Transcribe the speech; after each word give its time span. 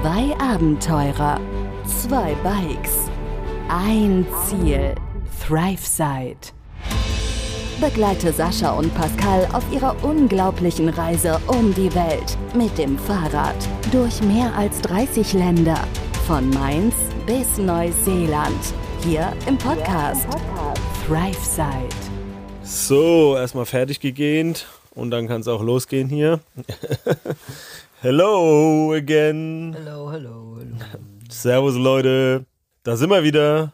Zwei 0.00 0.32
Abenteurer, 0.38 1.40
zwei 1.84 2.32
Bikes, 2.44 3.10
ein 3.68 4.24
Ziel. 4.46 4.94
ThriveSide. 5.44 6.52
Begleite 7.80 8.32
Sascha 8.32 8.70
und 8.78 8.94
Pascal 8.94 9.48
auf 9.52 9.64
ihrer 9.72 9.96
unglaublichen 10.04 10.88
Reise 10.88 11.40
um 11.48 11.74
die 11.74 11.92
Welt 11.96 12.38
mit 12.54 12.78
dem 12.78 12.96
Fahrrad 12.96 13.56
durch 13.90 14.22
mehr 14.22 14.54
als 14.54 14.80
30 14.82 15.32
Länder. 15.32 15.80
Von 16.28 16.48
Mainz 16.50 16.94
bis 17.26 17.58
Neuseeland. 17.58 18.72
Hier 19.02 19.32
im 19.48 19.58
Podcast, 19.58 20.28
ThriveSide. 21.08 21.88
So, 22.62 23.36
erstmal 23.36 23.66
fertig 23.66 23.98
gegähnt 23.98 24.68
und 24.94 25.10
dann 25.10 25.26
kann 25.26 25.40
es 25.40 25.48
auch 25.48 25.62
losgehen 25.62 26.08
hier. 26.08 26.38
hello 28.00 28.92
again. 28.92 29.74
Hello, 29.76 30.10
hello, 30.10 30.58
hello. 30.58 30.76
Servus 31.30 31.76
Leute. 31.76 32.46
Da 32.82 32.96
sind 32.96 33.10
wir 33.10 33.22
wieder 33.22 33.72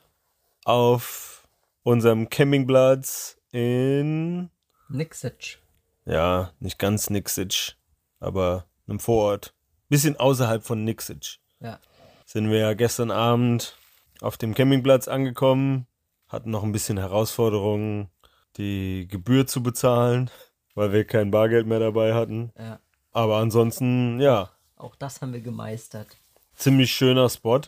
auf 0.64 1.46
unserem 1.82 2.28
Campingplatz 2.30 3.36
in 3.52 4.50
Nixic. 4.88 5.58
ja, 6.06 6.52
nicht 6.60 6.78
ganz 6.78 7.10
Nixic, 7.10 7.76
aber 8.20 8.66
einem 8.88 8.98
Vorort. 8.98 9.54
Bisschen 9.88 10.18
außerhalb 10.18 10.64
von 10.64 10.84
Nixic. 10.84 11.38
Ja. 11.60 11.78
Sind 12.24 12.50
wir 12.50 12.58
ja 12.58 12.74
gestern 12.74 13.10
Abend 13.10 13.76
auf 14.20 14.36
dem 14.38 14.54
Campingplatz 14.54 15.06
angekommen, 15.08 15.86
hatten 16.28 16.50
noch 16.50 16.64
ein 16.64 16.72
bisschen 16.72 16.96
Herausforderungen, 16.96 18.08
die 18.56 19.06
Gebühr 19.06 19.46
zu 19.46 19.62
bezahlen, 19.62 20.30
weil 20.74 20.92
wir 20.92 21.04
kein 21.04 21.30
Bargeld 21.30 21.66
mehr 21.66 21.80
dabei 21.80 22.14
hatten. 22.14 22.52
Ja. 22.58 22.80
Aber 23.14 23.36
ansonsten, 23.38 24.20
ja, 24.20 24.50
Auch 24.76 24.96
das 24.96 25.22
haben 25.22 25.32
wir 25.32 25.40
gemeistert. 25.40 26.08
ziemlich 26.54 26.92
schöner 26.92 27.28
Spot. 27.30 27.60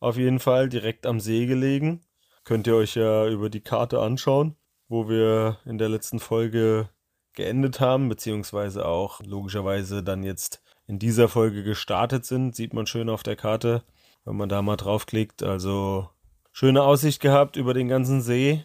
Auf 0.00 0.16
jeden 0.16 0.40
Fall, 0.40 0.68
direkt 0.68 1.06
am 1.06 1.20
See 1.20 1.46
gelegen. 1.46 2.02
Könnt 2.44 2.66
ihr 2.66 2.76
euch 2.76 2.94
ja 2.96 3.26
über 3.26 3.48
die 3.48 3.60
Karte 3.60 4.00
anschauen, 4.00 4.56
wo 4.88 5.08
wir 5.08 5.58
in 5.64 5.78
der 5.78 5.88
letzten 5.88 6.18
Folge 6.18 6.88
geendet 7.32 7.80
haben, 7.80 8.08
beziehungsweise 8.08 8.86
auch 8.86 9.20
logischerweise 9.22 10.02
dann 10.02 10.22
jetzt 10.24 10.60
in 10.86 10.98
dieser 10.98 11.28
Folge 11.28 11.62
gestartet 11.62 12.26
sind. 12.26 12.56
Sieht 12.56 12.74
man 12.74 12.86
schön 12.86 13.08
auf 13.08 13.22
der 13.22 13.36
Karte, 13.36 13.82
wenn 14.24 14.36
man 14.36 14.48
da 14.48 14.62
mal 14.62 14.76
draufklickt. 14.76 15.42
Also 15.42 16.08
schöne 16.52 16.82
Aussicht 16.82 17.20
gehabt 17.20 17.56
über 17.56 17.72
den 17.74 17.88
ganzen 17.88 18.20
See. 18.20 18.64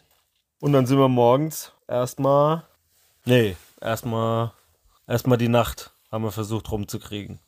Und 0.60 0.74
dann 0.74 0.88
sind 0.88 0.98
wir 0.98 1.10
morgens 1.10 1.74
erstmal, 1.88 2.64
nee, 3.26 3.56
erstmal, 3.82 4.54
erstmal 5.08 5.38
die 5.38 5.50
Nacht 5.50 5.93
haben 6.14 6.24
wir 6.24 6.32
versucht 6.32 6.72
rumzukriegen. 6.72 7.40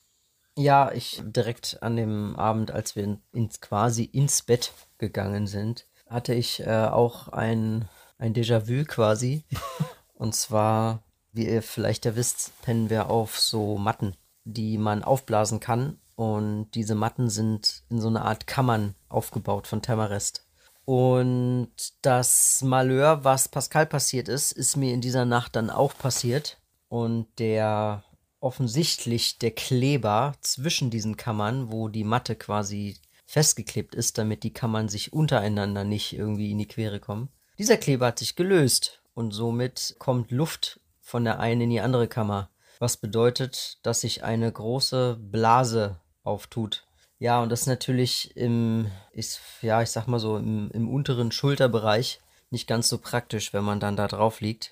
Ja, 0.58 0.92
ich 0.92 1.22
direkt 1.24 1.78
an 1.84 1.96
dem 1.96 2.36
Abend, 2.36 2.72
als 2.72 2.96
wir 2.96 3.20
ins, 3.32 3.62
quasi 3.62 4.06
ins 4.06 4.42
Bett 4.42 4.74
gegangen 4.98 5.46
sind, 5.46 5.86
hatte 6.10 6.34
ich 6.34 6.62
äh, 6.62 6.86
auch 6.86 7.28
ein, 7.28 7.88
ein 8.18 8.34
Déjà-vu 8.34 8.86
quasi. 8.86 9.44
Und 10.16 10.34
zwar, 10.34 11.04
wie 11.32 11.48
ihr 11.48 11.62
vielleicht 11.62 12.06
ja 12.06 12.16
wisst, 12.16 12.60
pennen 12.64 12.90
wir 12.90 13.10
auf 13.10 13.40
so 13.40 13.78
Matten, 13.78 14.16
die 14.46 14.80
man 14.80 15.04
aufblasen 15.04 15.60
kann. 15.60 16.00
Und 16.16 16.72
diese 16.72 16.96
Matten 16.96 17.30
sind 17.30 17.84
in 17.90 18.02
so 18.02 18.08
eine 18.08 18.24
Art 18.24 18.48
Kammern 18.48 18.96
aufgebaut 19.10 19.68
von 19.68 19.84
Thermarest. 19.84 20.48
Und 20.86 21.72
das 22.02 22.62
Malheur, 22.64 23.24
was 23.24 23.50
Pascal 23.50 23.86
passiert 23.86 24.28
ist, 24.28 24.54
ist 24.54 24.76
mir 24.76 24.94
in 24.94 25.02
dieser 25.02 25.26
Nacht 25.26 25.56
dann 25.56 25.70
auch 25.70 25.96
passiert. 25.96 26.58
Und 26.88 27.28
der 27.38 28.04
offensichtlich 28.46 29.40
der 29.40 29.52
Kleber 29.52 30.36
zwischen 30.40 30.92
diesen 30.92 31.18
Kammern, 31.18 31.72
wo 31.72 31.90
die 31.90 32.04
Matte 32.04 32.36
quasi 32.36 32.96
festgeklebt 33.26 33.96
ist, 33.96 34.20
damit 34.20 34.44
die 34.44 34.54
Kammern 34.54 34.88
sich 34.88 35.12
untereinander 35.12 35.84
nicht 35.84 36.14
irgendwie 36.14 36.52
in 36.52 36.60
die 36.60 36.68
Quere 36.68 37.00
kommen. 37.00 37.30
Dieser 37.58 37.78
Kleber 37.78 38.06
hat 38.06 38.20
sich 38.20 38.36
gelöst 38.36 39.02
und 39.16 39.32
somit 39.32 39.96
kommt 39.98 40.30
Luft 40.30 40.80
von 41.02 41.24
der 41.24 41.40
einen 41.40 41.62
in 41.62 41.70
die 41.72 41.82
andere 41.82 42.08
Kammer, 42.08 42.52
was 42.78 42.98
bedeutet, 42.98 43.80
dass 43.82 44.02
sich 44.02 44.24
eine 44.24 44.52
große 44.52 45.18
Blase 45.20 46.00
auftut. 46.24 46.86
Ja, 47.18 47.42
und 47.42 47.50
das 47.50 47.62
ist 47.62 47.68
natürlich 47.68 48.38
im, 48.38 48.92
ist, 49.12 49.40
ja, 49.64 49.82
ich 49.82 49.90
sag 49.90 50.06
mal 50.06 50.20
so, 50.20 50.38
im, 50.38 50.70
im 50.72 50.88
unteren 50.88 51.32
Schulterbereich 51.32 52.20
nicht 52.52 52.68
ganz 52.68 52.90
so 52.90 53.00
praktisch, 53.00 53.54
wenn 53.54 53.64
man 53.64 53.80
dann 53.80 53.96
da 53.96 54.08
drauf 54.08 54.40
liegt. 54.40 54.70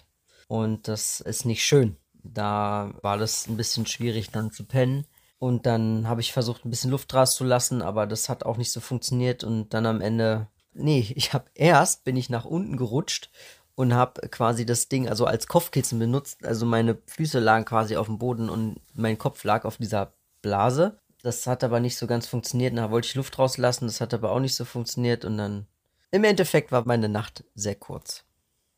Und 0.48 0.88
das 0.88 1.22
ist 1.22 1.46
nicht 1.46 1.64
schön. 1.64 1.98
Da 2.24 2.94
war 3.02 3.18
das 3.18 3.48
ein 3.48 3.58
bisschen 3.58 3.86
schwierig 3.86 4.32
dann 4.32 4.52
zu 4.52 4.66
pennen. 4.66 5.06
Und 5.40 5.66
dann 5.66 6.08
habe 6.08 6.22
ich 6.22 6.32
versucht, 6.32 6.64
ein 6.64 6.70
bisschen 6.70 6.92
Luft 6.92 7.14
rauszulassen, 7.14 7.82
aber 7.82 8.08
das 8.08 8.30
hat 8.30 8.46
auch 8.46 8.58
nicht 8.58 8.72
so 8.72 8.80
funktioniert. 8.80 9.44
Und 9.44 9.74
dann 9.74 9.86
am 9.86 10.00
Ende, 10.00 10.48
nee, 10.74 11.12
ich 11.16 11.34
habe 11.34 11.46
erst, 11.54 12.06
bin 12.06 12.16
ich 12.16 12.30
nach 12.30 12.46
unten 12.46 12.78
gerutscht 12.78 13.30
und 13.76 13.94
habe 13.94 14.28
quasi 14.30 14.66
das 14.66 14.88
Ding 14.88 15.10
also 15.10 15.26
als 15.26 15.48
Kopfkissen 15.48 16.00
benutzt. 16.00 16.46
Also 16.46 16.66
meine 16.66 16.98
Füße 17.08 17.40
lagen 17.40 17.66
quasi 17.66 17.98
auf 17.98 18.06
dem 18.08 18.20
Boden 18.20 18.50
und 18.50 18.80
mein 18.94 19.18
Kopf 19.18 19.44
lag 19.44 19.66
auf 19.66 19.78
dieser 19.78 20.14
Blase. 20.42 20.98
Das 21.24 21.48
hat 21.48 21.64
aber 21.64 21.80
nicht 21.80 21.98
so 21.98 22.06
ganz 22.08 22.28
funktioniert. 22.28 22.78
Da 22.78 22.92
wollte 22.92 23.08
ich 23.08 23.16
Luft 23.16 23.38
rauslassen, 23.40 23.88
das 23.88 24.02
hat 24.02 24.14
aber 24.14 24.32
auch 24.32 24.40
nicht 24.40 24.56
so 24.56 24.66
funktioniert. 24.66 25.26
Und 25.26 25.38
dann, 25.38 25.66
im 26.12 26.24
Endeffekt 26.24 26.72
war 26.72 26.86
meine 26.86 27.10
Nacht 27.10 27.44
sehr 27.56 27.76
kurz. 27.76 28.24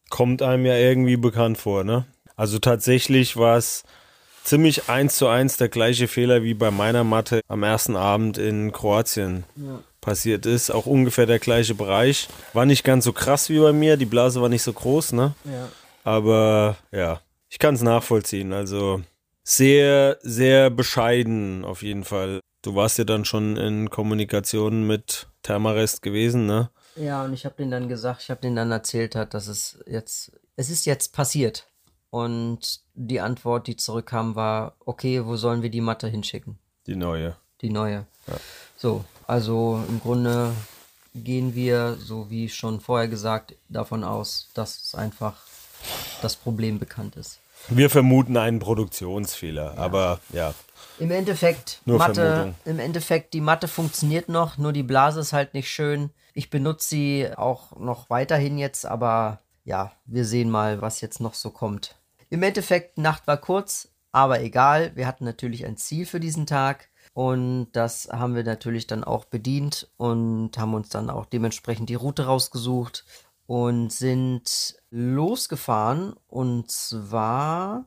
kommt 0.09 0.41
einem 0.41 0.66
ja 0.66 0.78
irgendwie 0.78 1.17
bekannt 1.17 1.57
vor, 1.57 1.84
ne? 1.84 2.05
Also 2.35 2.59
tatsächlich 2.59 3.38
war 3.38 3.57
es 3.57 3.84
ziemlich 4.44 4.90
eins 4.90 5.18
zu 5.18 5.28
eins 5.28 5.57
der 5.57 5.69
gleiche 5.69 6.07
Fehler 6.07 6.44
wie 6.44 6.53
bei 6.53 6.72
meiner 6.72 7.03
Matte 7.03 7.41
am 7.47 7.63
ersten 7.63 7.96
Abend 7.96 8.38
in 8.38 8.72
Kroatien 8.72 9.44
passiert 10.01 10.46
ist. 10.46 10.69
Auch 10.69 10.85
ungefähr 10.85 11.25
der 11.25 11.40
gleiche 11.40 11.75
Bereich. 11.75 12.28
War 12.53 12.66
nicht 12.66 12.84
ganz 12.84 13.06
so 13.06 13.13
krass 13.13 13.50
wie 13.50 13.59
bei 13.59 13.73
mir, 13.73 13.97
die 13.97 14.06
Blase 14.06 14.41
war 14.41 14.50
nicht 14.50 14.63
so 14.63 14.72
groß, 14.72 15.13
ne? 15.13 15.34
Ja. 15.46 15.69
Aber 16.03 16.78
ja, 16.91 17.22
ich 17.50 17.57
kann 17.57 17.75
es 17.75 17.81
nachvollziehen. 17.81 18.53
Also 18.53 19.02
sehr, 19.44 20.17
sehr 20.22 20.69
bescheiden 20.69 21.66
auf 21.66 21.81
jeden 21.81 22.03
Fall. 22.03 22.40
Du 22.62 22.75
warst 22.75 22.97
ja 22.97 23.03
dann 23.03 23.25
schon 23.25 23.57
in 23.57 23.90
Kommunikation 23.90 24.85
mit 24.85 25.28
Thermarest 25.44 26.02
gewesen, 26.02 26.46
ne? 26.46 26.69
Ja, 26.96 27.23
und 27.25 27.34
ich 27.34 27.46
habe 27.46 27.56
denen 27.56 27.72
dann 27.72 27.90
gesagt, 27.90 28.22
ich 28.22 28.29
habe 28.29 28.41
denen 28.41 28.56
dann 28.56 28.72
erzählt 28.72 29.16
hat, 29.16 29.34
dass 29.34 29.47
es 29.47 29.79
jetzt, 29.88 30.31
es 30.56 30.69
ist 30.69 30.85
jetzt 30.85 31.13
passiert. 31.13 31.67
Und 32.16 32.80
die 32.94 33.20
Antwort, 33.20 33.68
die 33.68 33.76
zurückkam, 33.76 34.38
war, 34.38 34.78
okay, 34.86 35.26
wo 35.26 35.36
sollen 35.36 35.64
wir 35.64 35.70
die 35.70 35.81
Matte 35.81 36.08
hinschicken? 36.08 36.58
Die 36.88 36.96
neue. 36.96 37.36
Die 37.59 37.70
neue. 37.70 38.06
So, 38.78 39.03
also 39.28 39.84
im 39.90 40.00
Grunde 40.00 40.53
gehen 41.14 41.56
wir, 41.56 41.98
so 42.00 42.30
wie 42.30 42.48
schon 42.48 42.80
vorher 42.80 43.09
gesagt, 43.09 43.56
davon 43.68 44.06
aus, 44.06 44.48
dass 44.53 44.81
es 44.81 44.96
einfach 44.96 45.36
das 46.22 46.38
Problem 46.38 46.80
bekannt 46.80 47.18
ist. 47.18 47.42
Wir 47.68 47.90
vermuten 47.90 48.38
einen 48.38 48.59
Produktionsfehler, 48.59 49.78
aber 49.78 50.22
ja, 50.32 50.53
Im 51.00 51.12
Endeffekt, 51.12 51.82
Nur 51.84 51.97
Mathe, 51.97 52.14
Vermutung. 52.14 52.56
im 52.64 52.80
Endeffekt, 52.80 53.34
die 53.34 53.42
Matte 53.42 53.68
funktioniert 53.68 54.30
noch, 54.30 54.58
nur 54.58 54.72
die 54.72 54.84
Blase 54.84 55.20
ist 55.20 55.34
halt 55.34 55.53
nicht 55.53 55.70
schön. 55.70 56.12
Ich 56.34 56.50
benutze 56.50 56.88
sie 56.88 57.30
auch 57.36 57.76
noch 57.78 58.09
weiterhin 58.09 58.58
jetzt, 58.58 58.86
aber 58.86 59.42
ja, 59.66 59.92
wir 60.06 60.24
sehen 60.24 60.50
mal, 60.50 60.82
was 60.82 61.02
jetzt 61.02 61.20
noch 61.20 61.34
so 61.34 61.50
kommt. 61.50 61.96
Im 62.30 62.44
Endeffekt, 62.44 62.97
Nacht 62.97 63.28
war 63.28 63.38
kurz, 63.38 63.90
aber 64.12 64.41
egal. 64.41 64.91
Wir 64.96 65.08
hatten 65.08 65.25
natürlich 65.25 65.66
ein 65.66 65.78
Ziel 65.78 66.06
für 66.06 66.19
diesen 66.19 66.46
Tag 66.46 66.90
und 67.13 67.69
das 67.74 68.09
haben 68.12 68.36
wir 68.36 68.44
natürlich 68.44 68.88
dann 68.88 69.03
auch 69.03 69.25
bedient 69.25 69.90
und 69.97 70.58
haben 70.58 70.74
uns 70.74 70.90
dann 70.90 71.09
auch 71.09 71.25
dementsprechend 71.25 71.90
die 71.90 71.96
Route 71.96 72.25
rausgesucht 72.25 73.06
und 73.47 73.91
sind 73.91 74.75
losgefahren 74.90 76.16
und 76.28 76.72
zwar 76.72 77.85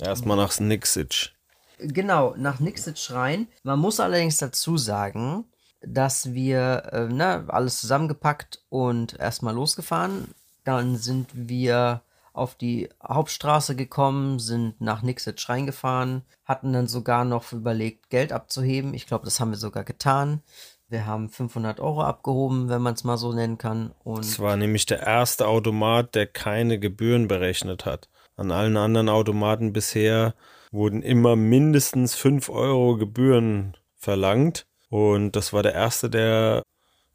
erstmal 0.00 0.36
nach 0.36 0.52
Snixic. 0.52 1.32
Genau, 1.78 2.34
nach 2.36 2.60
Nixic 2.60 3.10
rein. 3.10 3.48
Man 3.62 3.78
muss 3.78 4.00
allerdings 4.00 4.38
dazu 4.38 4.76
sagen, 4.78 5.44
dass 5.80 6.32
wir 6.32 6.88
äh, 6.92 7.12
ne, 7.12 7.44
alles 7.48 7.80
zusammengepackt 7.80 8.64
und 8.70 9.18
erstmal 9.18 9.54
losgefahren. 9.54 10.34
Dann 10.64 10.96
sind 10.96 11.28
wir 11.34 12.02
auf 12.34 12.56
die 12.56 12.90
Hauptstraße 13.02 13.76
gekommen, 13.76 14.38
sind 14.38 14.80
nach 14.80 15.02
Nixic 15.02 15.48
reingefahren, 15.48 16.22
hatten 16.44 16.72
dann 16.72 16.88
sogar 16.88 17.24
noch 17.24 17.52
überlegt, 17.52 18.10
Geld 18.10 18.32
abzuheben. 18.32 18.92
Ich 18.92 19.06
glaube, 19.06 19.24
das 19.24 19.40
haben 19.40 19.50
wir 19.50 19.56
sogar 19.56 19.84
getan. 19.84 20.42
Wir 20.88 21.06
haben 21.06 21.30
500 21.30 21.80
Euro 21.80 22.02
abgehoben, 22.02 22.68
wenn 22.68 22.82
man 22.82 22.94
es 22.94 23.04
mal 23.04 23.16
so 23.16 23.32
nennen 23.32 23.56
kann. 23.56 23.92
Und 24.02 24.20
Es 24.20 24.38
war 24.40 24.56
nämlich 24.56 24.84
der 24.84 25.00
erste 25.00 25.46
Automat, 25.46 26.14
der 26.14 26.26
keine 26.26 26.78
Gebühren 26.78 27.28
berechnet 27.28 27.86
hat. 27.86 28.08
An 28.36 28.50
allen 28.50 28.76
anderen 28.76 29.08
Automaten 29.08 29.72
bisher 29.72 30.34
wurden 30.72 31.02
immer 31.02 31.36
mindestens 31.36 32.16
5 32.16 32.48
Euro 32.50 32.96
Gebühren 32.96 33.76
verlangt. 33.96 34.66
Und 34.90 35.36
das 35.36 35.52
war 35.52 35.62
der 35.62 35.74
erste, 35.74 36.10
der 36.10 36.62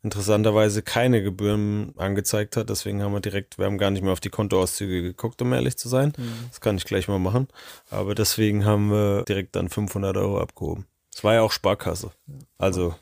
interessanterweise 0.03 0.81
keine 0.81 1.21
Gebühren 1.21 1.93
angezeigt 1.97 2.55
hat. 2.57 2.69
Deswegen 2.69 3.01
haben 3.03 3.13
wir 3.13 3.19
direkt, 3.19 3.57
wir 3.57 3.65
haben 3.65 3.77
gar 3.77 3.91
nicht 3.91 4.01
mehr 4.01 4.13
auf 4.13 4.19
die 4.19 4.29
Kontoauszüge 4.29 5.01
geguckt, 5.01 5.41
um 5.41 5.51
ehrlich 5.53 5.77
zu 5.77 5.89
sein. 5.89 6.13
Das 6.49 6.61
kann 6.61 6.77
ich 6.77 6.85
gleich 6.85 7.07
mal 7.07 7.19
machen. 7.19 7.47
Aber 7.89 8.15
deswegen 8.15 8.65
haben 8.65 8.89
wir 8.91 9.23
direkt 9.23 9.55
dann 9.55 9.69
500 9.69 10.15
Euro 10.17 10.39
abgehoben. 10.39 10.85
Es 11.13 11.23
war 11.23 11.33
ja 11.33 11.41
auch 11.41 11.51
Sparkasse. 11.51 12.11
Also, 12.57 12.95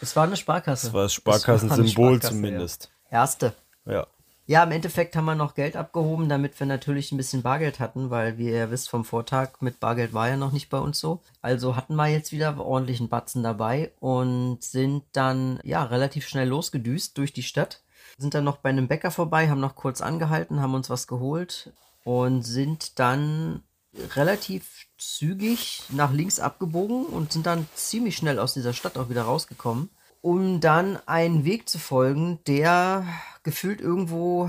Es 0.00 0.16
war 0.16 0.24
eine 0.24 0.36
Sparkasse. 0.36 0.86
das 0.86 0.94
war 0.94 1.02
das 1.04 1.12
Es 1.12 1.24
war 1.26 1.34
eine 1.34 1.40
Sparkassensymbol 1.40 2.14
Sparkasse, 2.16 2.34
zumindest. 2.34 2.90
Ja. 3.10 3.18
Erste. 3.20 3.54
Ja. 3.86 4.06
Ja, 4.46 4.62
im 4.62 4.72
Endeffekt 4.72 5.16
haben 5.16 5.24
wir 5.24 5.34
noch 5.34 5.54
Geld 5.54 5.74
abgehoben, 5.74 6.28
damit 6.28 6.60
wir 6.60 6.66
natürlich 6.66 7.12
ein 7.12 7.16
bisschen 7.16 7.40
Bargeld 7.40 7.80
hatten, 7.80 8.10
weil 8.10 8.36
wie 8.36 8.50
ihr 8.50 8.70
wisst 8.70 8.90
vom 8.90 9.06
Vortag 9.06 9.60
mit 9.60 9.80
Bargeld 9.80 10.12
war 10.12 10.28
ja 10.28 10.36
noch 10.36 10.52
nicht 10.52 10.68
bei 10.68 10.78
uns 10.78 11.00
so. 11.00 11.22
Also 11.40 11.76
hatten 11.76 11.94
wir 11.94 12.08
jetzt 12.08 12.30
wieder 12.30 12.60
ordentlichen 12.60 13.08
Batzen 13.08 13.42
dabei 13.42 13.92
und 14.00 14.62
sind 14.62 15.04
dann 15.12 15.60
ja 15.62 15.82
relativ 15.82 16.28
schnell 16.28 16.48
losgedüst 16.48 17.16
durch 17.16 17.32
die 17.32 17.42
Stadt. 17.42 17.80
Sind 18.18 18.34
dann 18.34 18.44
noch 18.44 18.58
bei 18.58 18.68
einem 18.68 18.86
Bäcker 18.86 19.10
vorbei, 19.10 19.48
haben 19.48 19.60
noch 19.60 19.76
kurz 19.76 20.02
angehalten, 20.02 20.60
haben 20.60 20.74
uns 20.74 20.90
was 20.90 21.06
geholt 21.06 21.72
und 22.04 22.42
sind 22.42 22.98
dann 22.98 23.62
relativ 24.14 24.88
zügig 24.98 25.84
nach 25.88 26.12
links 26.12 26.38
abgebogen 26.38 27.06
und 27.06 27.32
sind 27.32 27.46
dann 27.46 27.66
ziemlich 27.74 28.16
schnell 28.16 28.38
aus 28.38 28.52
dieser 28.52 28.74
Stadt 28.74 28.98
auch 28.98 29.08
wieder 29.08 29.22
rausgekommen, 29.22 29.88
um 30.24 30.60
dann 30.60 30.98
einen 31.04 31.44
Weg 31.44 31.68
zu 31.68 31.78
folgen, 31.78 32.38
der 32.46 33.04
gefühlt 33.42 33.82
irgendwo 33.82 34.48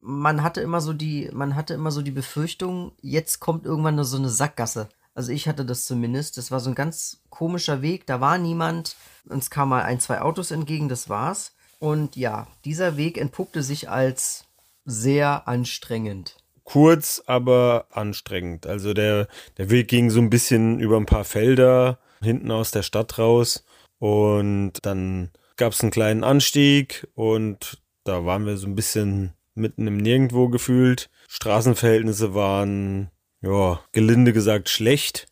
man 0.00 0.44
hatte 0.44 0.60
immer 0.60 0.80
so 0.80 0.92
die 0.92 1.28
man 1.32 1.56
hatte 1.56 1.74
immer 1.74 1.90
so 1.90 2.02
die 2.02 2.12
Befürchtung, 2.12 2.92
jetzt 3.02 3.40
kommt 3.40 3.66
irgendwann 3.66 4.02
so 4.04 4.16
eine 4.16 4.28
Sackgasse. 4.28 4.88
Also 5.16 5.32
ich 5.32 5.48
hatte 5.48 5.64
das 5.64 5.86
zumindest. 5.86 6.36
Das 6.36 6.52
war 6.52 6.60
so 6.60 6.70
ein 6.70 6.76
ganz 6.76 7.20
komischer 7.30 7.82
Weg, 7.82 8.06
da 8.06 8.20
war 8.20 8.38
niemand. 8.38 8.94
Uns 9.28 9.50
kam 9.50 9.70
mal 9.70 9.82
ein, 9.82 9.98
zwei 9.98 10.20
Autos 10.20 10.52
entgegen, 10.52 10.88
das 10.88 11.08
war's. 11.08 11.52
Und 11.80 12.14
ja, 12.14 12.46
dieser 12.64 12.96
Weg 12.96 13.18
entpuppte 13.18 13.64
sich 13.64 13.90
als 13.90 14.44
sehr 14.84 15.48
anstrengend. 15.48 16.36
Kurz, 16.62 17.24
aber 17.26 17.86
anstrengend. 17.90 18.68
Also 18.68 18.94
der, 18.94 19.26
der 19.56 19.68
Weg 19.68 19.88
ging 19.88 20.10
so 20.10 20.20
ein 20.20 20.30
bisschen 20.30 20.78
über 20.78 20.96
ein 20.96 21.06
paar 21.06 21.24
Felder 21.24 21.98
hinten 22.22 22.52
aus 22.52 22.70
der 22.70 22.84
Stadt 22.84 23.18
raus. 23.18 23.64
Und 23.98 24.74
dann 24.82 25.30
gab 25.56 25.72
es 25.72 25.80
einen 25.80 25.90
kleinen 25.90 26.24
Anstieg 26.24 27.08
und 27.14 27.78
da 28.04 28.24
waren 28.24 28.46
wir 28.46 28.56
so 28.56 28.66
ein 28.66 28.74
bisschen 28.76 29.32
mitten 29.54 29.86
im 29.86 29.96
Nirgendwo 29.96 30.48
gefühlt. 30.48 31.10
Straßenverhältnisse 31.28 32.34
waren, 32.34 33.10
ja, 33.42 33.80
gelinde 33.92 34.32
gesagt 34.32 34.68
schlecht. 34.68 35.26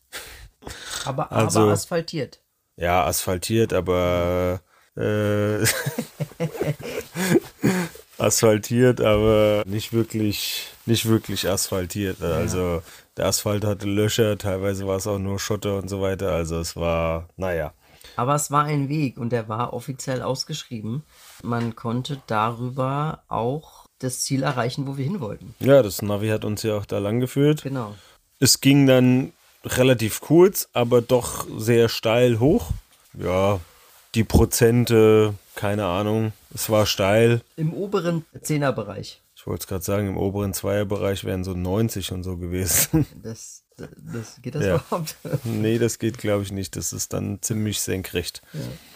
Aber, 1.05 1.31
Also- 1.33 1.61
aber 1.63 1.73
asphaltiert. 1.73 2.41
Ja, 2.79 3.05
asphaltiert, 3.07 3.73
aber 3.73 4.61
äh, 4.97 5.65
asphaltiert, 8.19 9.01
aber 9.01 9.63
nicht 9.67 9.93
wirklich, 9.93 10.69
nicht 10.87 11.07
wirklich 11.09 11.49
asphaltiert. 11.49 12.23
Also 12.23 12.83
der 13.17 13.27
Asphalt 13.27 13.65
hatte 13.65 13.87
Löcher, 13.87 14.37
teilweise 14.39 14.87
war 14.87 14.97
es 14.97 15.07
auch 15.07 15.19
nur 15.19 15.39
Schotter 15.39 15.79
und 15.79 15.89
so 15.89 16.01
weiter. 16.01 16.33
Also 16.33 16.59
es 16.61 16.77
war, 16.77 17.29
naja. 17.37 17.73
Aber 18.17 18.35
es 18.35 18.51
war 18.51 18.65
ein 18.65 18.89
Weg 18.89 19.19
und 19.19 19.31
der 19.31 19.49
war 19.49 19.73
offiziell 19.73 20.23
ausgeschrieben. 20.23 21.05
Man 21.43 21.77
konnte 21.77 22.21
darüber 22.27 23.23
auch 23.29 23.87
das 23.99 24.21
Ziel 24.21 24.43
erreichen, 24.43 24.87
wo 24.87 24.97
wir 24.97 25.05
hin 25.05 25.21
wollten. 25.21 25.55
Ja, 25.61 25.83
das 25.83 26.03
Navi 26.03 26.29
hat 26.29 26.45
uns 26.45 26.63
ja 26.63 26.77
auch 26.77 26.87
da 26.87 26.99
lang 26.99 27.21
geführt. 27.21 27.63
Genau. 27.63 27.95
Es 28.39 28.61
ging 28.61 28.87
dann 28.87 29.33
relativ 29.65 30.21
kurz, 30.21 30.69
aber 30.73 31.01
doch 31.01 31.47
sehr 31.57 31.89
steil 31.89 32.39
hoch. 32.41 32.71
Ja, 33.15 33.61
die 34.15 34.25
Prozente, 34.25 35.35
keine 35.55 35.87
Ahnung. 35.87 36.33
Es 36.55 36.71
war 36.71 36.87
steil. 36.87 37.43
Im 37.57 37.73
oberen 37.73 38.25
Zehnerbereich. 38.41 39.23
Ich 39.35 39.47
wollte 39.47 39.61
es 39.61 39.67
gerade 39.67 39.85
sagen, 39.85 40.09
im 40.09 40.17
oberen 40.17 40.55
Zweierbereich 40.55 41.25
wären 41.25 41.45
so 41.45 41.53
90 41.53 42.13
und 42.13 42.23
so 42.23 42.37
gewesen. 42.37 43.07
Das, 43.23 43.63
das, 43.77 44.41
geht 44.43 44.55
das 44.55 44.65
Ja. 44.65 44.77
überhaupt? 44.77 45.17
nee, 45.45 45.79
das 45.79 45.99
geht 45.99 46.19
glaube 46.19 46.43
ich 46.43 46.53
nicht. 46.53 46.77
Das 46.77 46.93
ist 46.93 47.13
dann 47.13 47.41
ziemlich 47.43 47.81
senkrecht. 47.81 48.43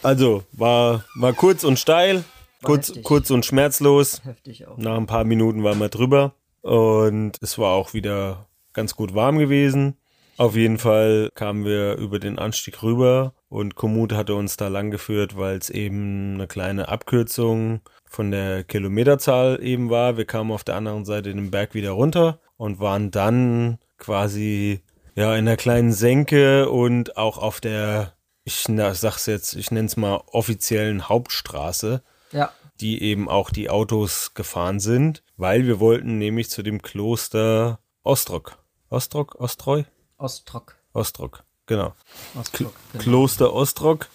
Also, 0.02 0.44
war, 0.52 1.04
war 1.16 1.32
kurz 1.32 1.64
und 1.64 1.78
steil, 1.78 2.24
kurz, 2.62 2.88
heftig. 2.88 3.04
kurz 3.04 3.30
und 3.30 3.44
schmerzlos. 3.46 4.22
Heftig 4.24 4.66
auch. 4.66 4.76
Nach 4.78 4.96
ein 4.96 5.06
paar 5.06 5.24
Minuten 5.24 5.62
waren 5.64 5.78
wir 5.78 5.88
drüber 5.88 6.34
und 6.62 7.32
es 7.40 7.58
war 7.58 7.72
auch 7.72 7.94
wieder 7.94 8.46
ganz 8.72 8.94
gut 8.96 9.14
warm 9.14 9.38
gewesen. 9.38 9.96
Auf 10.36 10.56
jeden 10.56 10.78
Fall 10.78 11.28
kamen 11.34 11.66
wir 11.66 11.96
über 11.96 12.18
den 12.18 12.38
Anstieg 12.38 12.82
rüber 12.82 13.34
und 13.50 13.74
Komoot 13.74 14.14
hatte 14.14 14.34
uns 14.34 14.56
da 14.56 14.68
lang 14.68 14.90
geführt, 14.90 15.36
weil 15.36 15.58
es 15.58 15.68
eben 15.68 16.34
eine 16.34 16.46
kleine 16.46 16.88
Abkürzung 16.88 17.80
von 18.06 18.30
der 18.30 18.64
Kilometerzahl 18.64 19.62
eben 19.62 19.90
war. 19.90 20.16
Wir 20.16 20.24
kamen 20.24 20.50
auf 20.50 20.64
der 20.64 20.76
anderen 20.76 21.04
Seite 21.04 21.34
den 21.34 21.50
Berg 21.50 21.74
wieder 21.74 21.90
runter 21.90 22.40
und 22.56 22.80
waren 22.80 23.10
dann 23.10 23.78
quasi 24.00 24.82
ja 25.14 25.32
in 25.34 25.46
einer 25.46 25.56
kleinen 25.56 25.92
Senke 25.92 26.68
und 26.70 27.16
auch 27.16 27.38
auf 27.38 27.60
der, 27.60 28.14
ich 28.44 28.68
na, 28.68 28.92
sag's 28.94 29.26
jetzt, 29.26 29.54
ich 29.54 29.70
nenne 29.70 29.86
es 29.86 29.96
mal 29.96 30.22
offiziellen 30.32 31.08
Hauptstraße 31.08 32.02
Ja. 32.32 32.50
die 32.80 33.02
eben 33.02 33.28
auch 33.28 33.50
die 33.50 33.70
Autos 33.70 34.34
gefahren 34.34 34.80
sind, 34.80 35.22
weil 35.36 35.66
wir 35.66 35.78
wollten 35.78 36.18
nämlich 36.18 36.50
zu 36.50 36.62
dem 36.62 36.80
Kloster 36.82 37.78
Ostrock. 38.02 38.56
Ostrock? 38.88 39.34
Ostroi? 39.38 39.84
Ostrock. 40.16 40.76
Ostrock, 40.92 41.44
genau. 41.66 41.92
Ostrock. 42.34 42.72
Genau. 42.92 43.02
Kloster 43.04 43.52
Ostrock, 43.52 44.08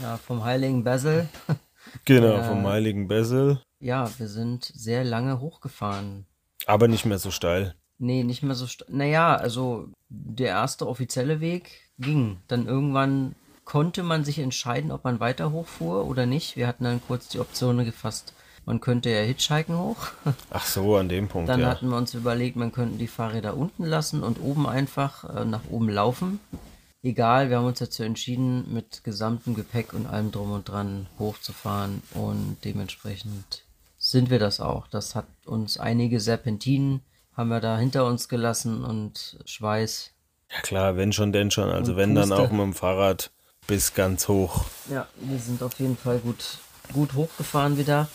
Ja, 0.00 0.16
vom 0.18 0.44
heiligen 0.44 0.84
Basil. 0.84 1.28
genau, 2.04 2.36
Äh. 2.36 2.44
vom 2.44 2.66
heiligen 2.66 3.08
Basil. 3.08 3.60
Ja, 3.80 4.08
wir 4.18 4.28
sind 4.28 4.64
sehr 4.64 5.02
lange 5.04 5.40
hochgefahren. 5.40 6.26
Aber 6.66 6.86
nicht 6.88 7.04
mehr 7.04 7.18
so 7.18 7.30
steil. 7.32 7.74
Nee, 7.98 8.24
nicht 8.24 8.42
mehr 8.42 8.54
so. 8.54 8.66
Naja, 8.88 9.34
also 9.36 9.88
der 10.08 10.48
erste 10.48 10.88
offizielle 10.88 11.40
Weg 11.40 11.70
ging. 11.98 12.38
Dann 12.48 12.66
irgendwann 12.66 13.34
konnte 13.64 14.02
man 14.02 14.24
sich 14.24 14.38
entscheiden, 14.38 14.90
ob 14.90 15.04
man 15.04 15.20
weiter 15.20 15.52
hochfuhr 15.52 16.06
oder 16.06 16.26
nicht. 16.26 16.56
Wir 16.56 16.66
hatten 16.66 16.84
dann 16.84 17.00
kurz 17.06 17.28
die 17.28 17.38
Option 17.38 17.84
gefasst, 17.84 18.34
man 18.64 18.80
könnte 18.80 19.10
ja 19.10 19.22
hitchhiken 19.22 19.76
hoch. 19.76 20.08
Ach 20.50 20.66
so, 20.66 20.96
an 20.96 21.08
dem 21.08 21.28
Punkt, 21.28 21.48
Dann 21.48 21.60
ja. 21.60 21.68
hatten 21.68 21.88
wir 21.88 21.96
uns 21.96 22.14
überlegt, 22.14 22.56
man 22.56 22.72
könnte 22.72 22.98
die 22.98 23.08
Fahrräder 23.08 23.56
unten 23.56 23.84
lassen 23.84 24.22
und 24.22 24.40
oben 24.40 24.68
einfach 24.68 25.24
äh, 25.36 25.44
nach 25.44 25.62
oben 25.70 25.88
laufen. 25.88 26.40
Egal, 27.02 27.50
wir 27.50 27.56
haben 27.56 27.66
uns 27.66 27.80
dazu 27.80 28.04
entschieden, 28.04 28.72
mit 28.72 29.02
gesamtem 29.02 29.54
Gepäck 29.54 29.92
und 29.92 30.06
allem 30.06 30.30
drum 30.30 30.52
und 30.52 30.68
dran 30.68 31.08
hochzufahren 31.18 32.02
und 32.14 32.58
dementsprechend 32.64 33.64
sind 33.98 34.30
wir 34.30 34.38
das 34.38 34.60
auch. 34.60 34.86
Das 34.86 35.16
hat 35.16 35.26
uns 35.44 35.78
einige 35.78 36.20
Serpentinen 36.20 37.00
haben 37.36 37.48
wir 37.48 37.60
da 37.60 37.78
hinter 37.78 38.06
uns 38.06 38.28
gelassen 38.28 38.84
und 38.84 39.38
Schweiß. 39.44 40.10
Ja 40.52 40.60
klar, 40.60 40.96
wenn 40.96 41.12
schon, 41.12 41.32
denn 41.32 41.50
schon. 41.50 41.70
Also 41.70 41.96
wenn 41.96 42.14
dann 42.14 42.28
Puste. 42.28 42.42
auch 42.44 42.50
mit 42.50 42.60
dem 42.60 42.74
Fahrrad 42.74 43.30
bis 43.66 43.94
ganz 43.94 44.28
hoch. 44.28 44.64
Ja, 44.90 45.06
wir 45.20 45.38
sind 45.38 45.62
auf 45.62 45.78
jeden 45.78 45.96
Fall 45.96 46.18
gut, 46.18 46.58
gut 46.92 47.14
hochgefahren 47.14 47.78
wieder. 47.78 48.08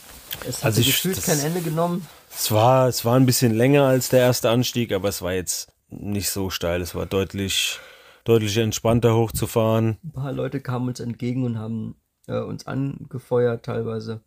Es 0.47 0.57
hat 0.57 0.65
Also 0.65 0.81
ich- 0.81 0.87
gefühlt 0.87 1.17
das- 1.17 1.25
kein 1.25 1.39
Ende 1.39 1.61
genommen. 1.61 2.05
Es 2.29 2.51
war, 2.51 2.87
es 2.87 3.03
war 3.05 3.15
ein 3.15 3.25
bisschen 3.25 3.55
länger 3.55 3.85
als 3.85 4.09
der 4.09 4.19
erste 4.19 4.49
Anstieg, 4.49 4.91
aber 4.93 5.09
es 5.09 5.21
war 5.21 5.33
jetzt 5.33 5.71
nicht 5.89 6.29
so 6.29 6.49
steil. 6.51 6.81
Es 6.81 6.93
war 6.93 7.05
deutlich, 7.07 7.79
deutlich 8.25 8.55
entspannter 8.57 9.15
hochzufahren. 9.15 9.97
Ein 10.03 10.11
paar 10.11 10.31
Leute 10.33 10.59
kamen 10.59 10.89
uns 10.89 10.99
entgegen 10.99 11.45
und 11.45 11.57
haben 11.57 11.95
äh, 12.27 12.39
uns 12.39 12.67
angefeuert 12.67 13.63
teilweise. 13.65 14.19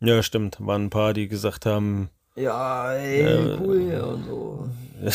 Ja, 0.00 0.22
stimmt. 0.22 0.56
Waren 0.60 0.84
ein 0.84 0.90
paar, 0.90 1.12
die 1.12 1.26
gesagt 1.26 1.66
haben, 1.66 2.08
Ja, 2.38 2.92
ey, 2.92 3.56
cool 3.60 3.80
hier 3.80 4.06
und 4.06 4.24
so. 4.24 4.68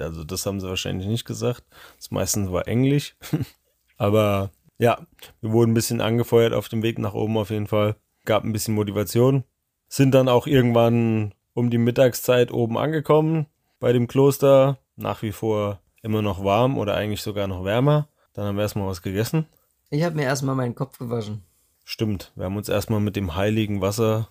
Also 0.00 0.24
das 0.24 0.46
haben 0.46 0.60
sie 0.60 0.68
wahrscheinlich 0.68 1.06
nicht 1.06 1.24
gesagt. 1.24 1.62
Das 1.96 2.10
meistens 2.10 2.50
war 2.50 2.66
Englisch. 2.68 3.16
Aber 3.98 4.50
ja, 4.78 4.98
wir 5.40 5.52
wurden 5.52 5.72
ein 5.72 5.74
bisschen 5.74 6.00
angefeuert 6.00 6.52
auf 6.52 6.68
dem 6.68 6.82
Weg 6.82 6.98
nach 6.98 7.14
oben 7.14 7.36
auf 7.36 7.50
jeden 7.50 7.66
Fall. 7.66 7.96
Gab 8.24 8.44
ein 8.44 8.52
bisschen 8.52 8.74
Motivation. 8.74 9.44
Sind 9.88 10.12
dann 10.12 10.28
auch 10.28 10.46
irgendwann 10.46 11.34
um 11.54 11.70
die 11.70 11.78
Mittagszeit 11.78 12.50
oben 12.50 12.76
angekommen 12.76 13.46
bei 13.78 13.92
dem 13.92 14.06
Kloster. 14.06 14.78
Nach 14.96 15.22
wie 15.22 15.32
vor 15.32 15.80
immer 16.02 16.22
noch 16.22 16.44
warm 16.44 16.78
oder 16.78 16.94
eigentlich 16.94 17.22
sogar 17.22 17.46
noch 17.46 17.64
wärmer. 17.64 18.08
Dann 18.32 18.46
haben 18.46 18.56
wir 18.56 18.62
erstmal 18.62 18.88
was 18.88 19.02
gegessen. 19.02 19.46
Ich 19.90 20.02
habe 20.02 20.16
mir 20.16 20.24
erstmal 20.24 20.54
meinen 20.54 20.74
Kopf 20.74 20.98
gewaschen. 20.98 21.42
Stimmt, 21.84 22.32
wir 22.34 22.46
haben 22.46 22.56
uns 22.56 22.68
erstmal 22.68 23.00
mit 23.00 23.16
dem 23.16 23.36
heiligen 23.36 23.80
Wasser, 23.80 24.28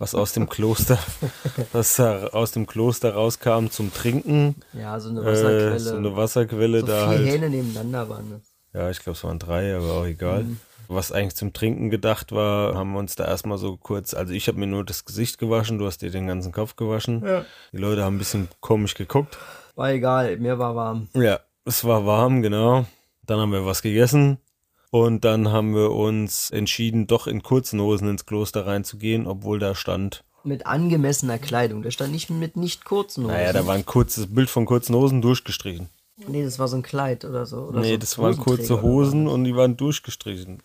was 0.00 0.14
aus 0.14 0.32
dem 0.32 0.48
Kloster, 0.48 0.98
was 1.72 1.96
da 1.96 2.28
aus 2.28 2.52
dem 2.52 2.66
Kloster 2.66 3.12
rauskam 3.14 3.66
zum 3.68 3.92
Trinken, 3.92 4.56
Ja, 4.72 4.98
so 4.98 5.10
eine 5.10 5.20
äh, 5.20 5.24
Wasserquelle. 5.26 5.78
so 5.78 5.96
eine 5.96 6.16
Wasserquelle 6.16 6.80
so 6.80 6.86
da 6.86 6.98
vier 7.00 7.18
halt. 7.18 7.26
Hähne 7.28 7.50
nebeneinander 7.50 8.08
waren 8.08 8.30
das. 8.30 8.40
Ja, 8.72 8.90
ich 8.90 9.00
glaube, 9.00 9.16
es 9.16 9.24
waren 9.24 9.38
drei, 9.38 9.76
aber 9.76 9.92
auch 9.92 10.06
egal. 10.06 10.44
Mhm. 10.44 10.60
Was 10.88 11.12
eigentlich 11.12 11.36
zum 11.36 11.52
Trinken 11.52 11.90
gedacht 11.90 12.32
war, 12.32 12.74
haben 12.74 12.92
wir 12.94 12.98
uns 12.98 13.14
da 13.14 13.26
erstmal 13.26 13.58
so 13.58 13.76
kurz, 13.76 14.14
also 14.14 14.32
ich 14.32 14.48
habe 14.48 14.58
mir 14.58 14.66
nur 14.66 14.84
das 14.84 15.04
Gesicht 15.04 15.38
gewaschen, 15.38 15.78
du 15.78 15.86
hast 15.86 15.98
dir 15.98 16.10
den 16.10 16.26
ganzen 16.26 16.50
Kopf 16.50 16.76
gewaschen. 16.76 17.22
Ja. 17.24 17.44
Die 17.72 17.76
Leute 17.76 18.02
haben 18.02 18.16
ein 18.16 18.18
bisschen 18.18 18.48
komisch 18.60 18.94
geguckt. 18.94 19.38
War 19.76 19.90
egal, 19.90 20.36
mir 20.38 20.58
war 20.58 20.74
warm. 20.74 21.08
Ja, 21.14 21.40
es 21.66 21.84
war 21.84 22.06
warm, 22.06 22.40
genau. 22.42 22.86
Dann 23.26 23.38
haben 23.38 23.52
wir 23.52 23.66
was 23.66 23.82
gegessen 23.82 24.38
und 24.90 25.24
dann 25.24 25.50
haben 25.52 25.74
wir 25.74 25.92
uns 25.92 26.50
entschieden, 26.50 27.06
doch 27.06 27.26
in 27.26 27.42
kurzen 27.42 27.80
Hosen 27.80 28.08
ins 28.08 28.26
Kloster 28.26 28.66
reinzugehen, 28.66 29.26
obwohl 29.26 29.58
da 29.58 29.74
stand, 29.74 30.24
Mit 30.44 30.66
angemessener 30.66 31.38
Kleidung. 31.38 31.82
Da 31.82 31.90
stand 31.90 32.12
nicht 32.12 32.30
mit 32.30 32.56
nicht 32.56 32.84
kurzen 32.84 33.24
Hosen. 33.24 33.34
naja, 33.34 33.52
da 33.52 33.66
war 33.66 33.74
ein 33.74 33.86
kurzes 33.86 34.32
Bild 34.34 34.50
von 34.50 34.66
kurzen 34.66 34.94
Hosen 34.94 35.22
durchgestrichen. 35.22 35.88
Nee, 36.28 36.44
das 36.44 36.58
war 36.58 36.68
so 36.68 36.76
ein 36.76 36.82
Kleid 36.82 37.24
oder 37.24 37.46
so. 37.46 37.62
Oder 37.62 37.80
nee, 37.80 37.92
so 37.92 37.96
das 37.98 38.18
waren 38.18 38.36
kurze 38.36 38.82
Hosen 38.82 39.26
und 39.26 39.44
die 39.44 39.56
waren 39.56 39.76
durchgestrichen. 39.76 40.60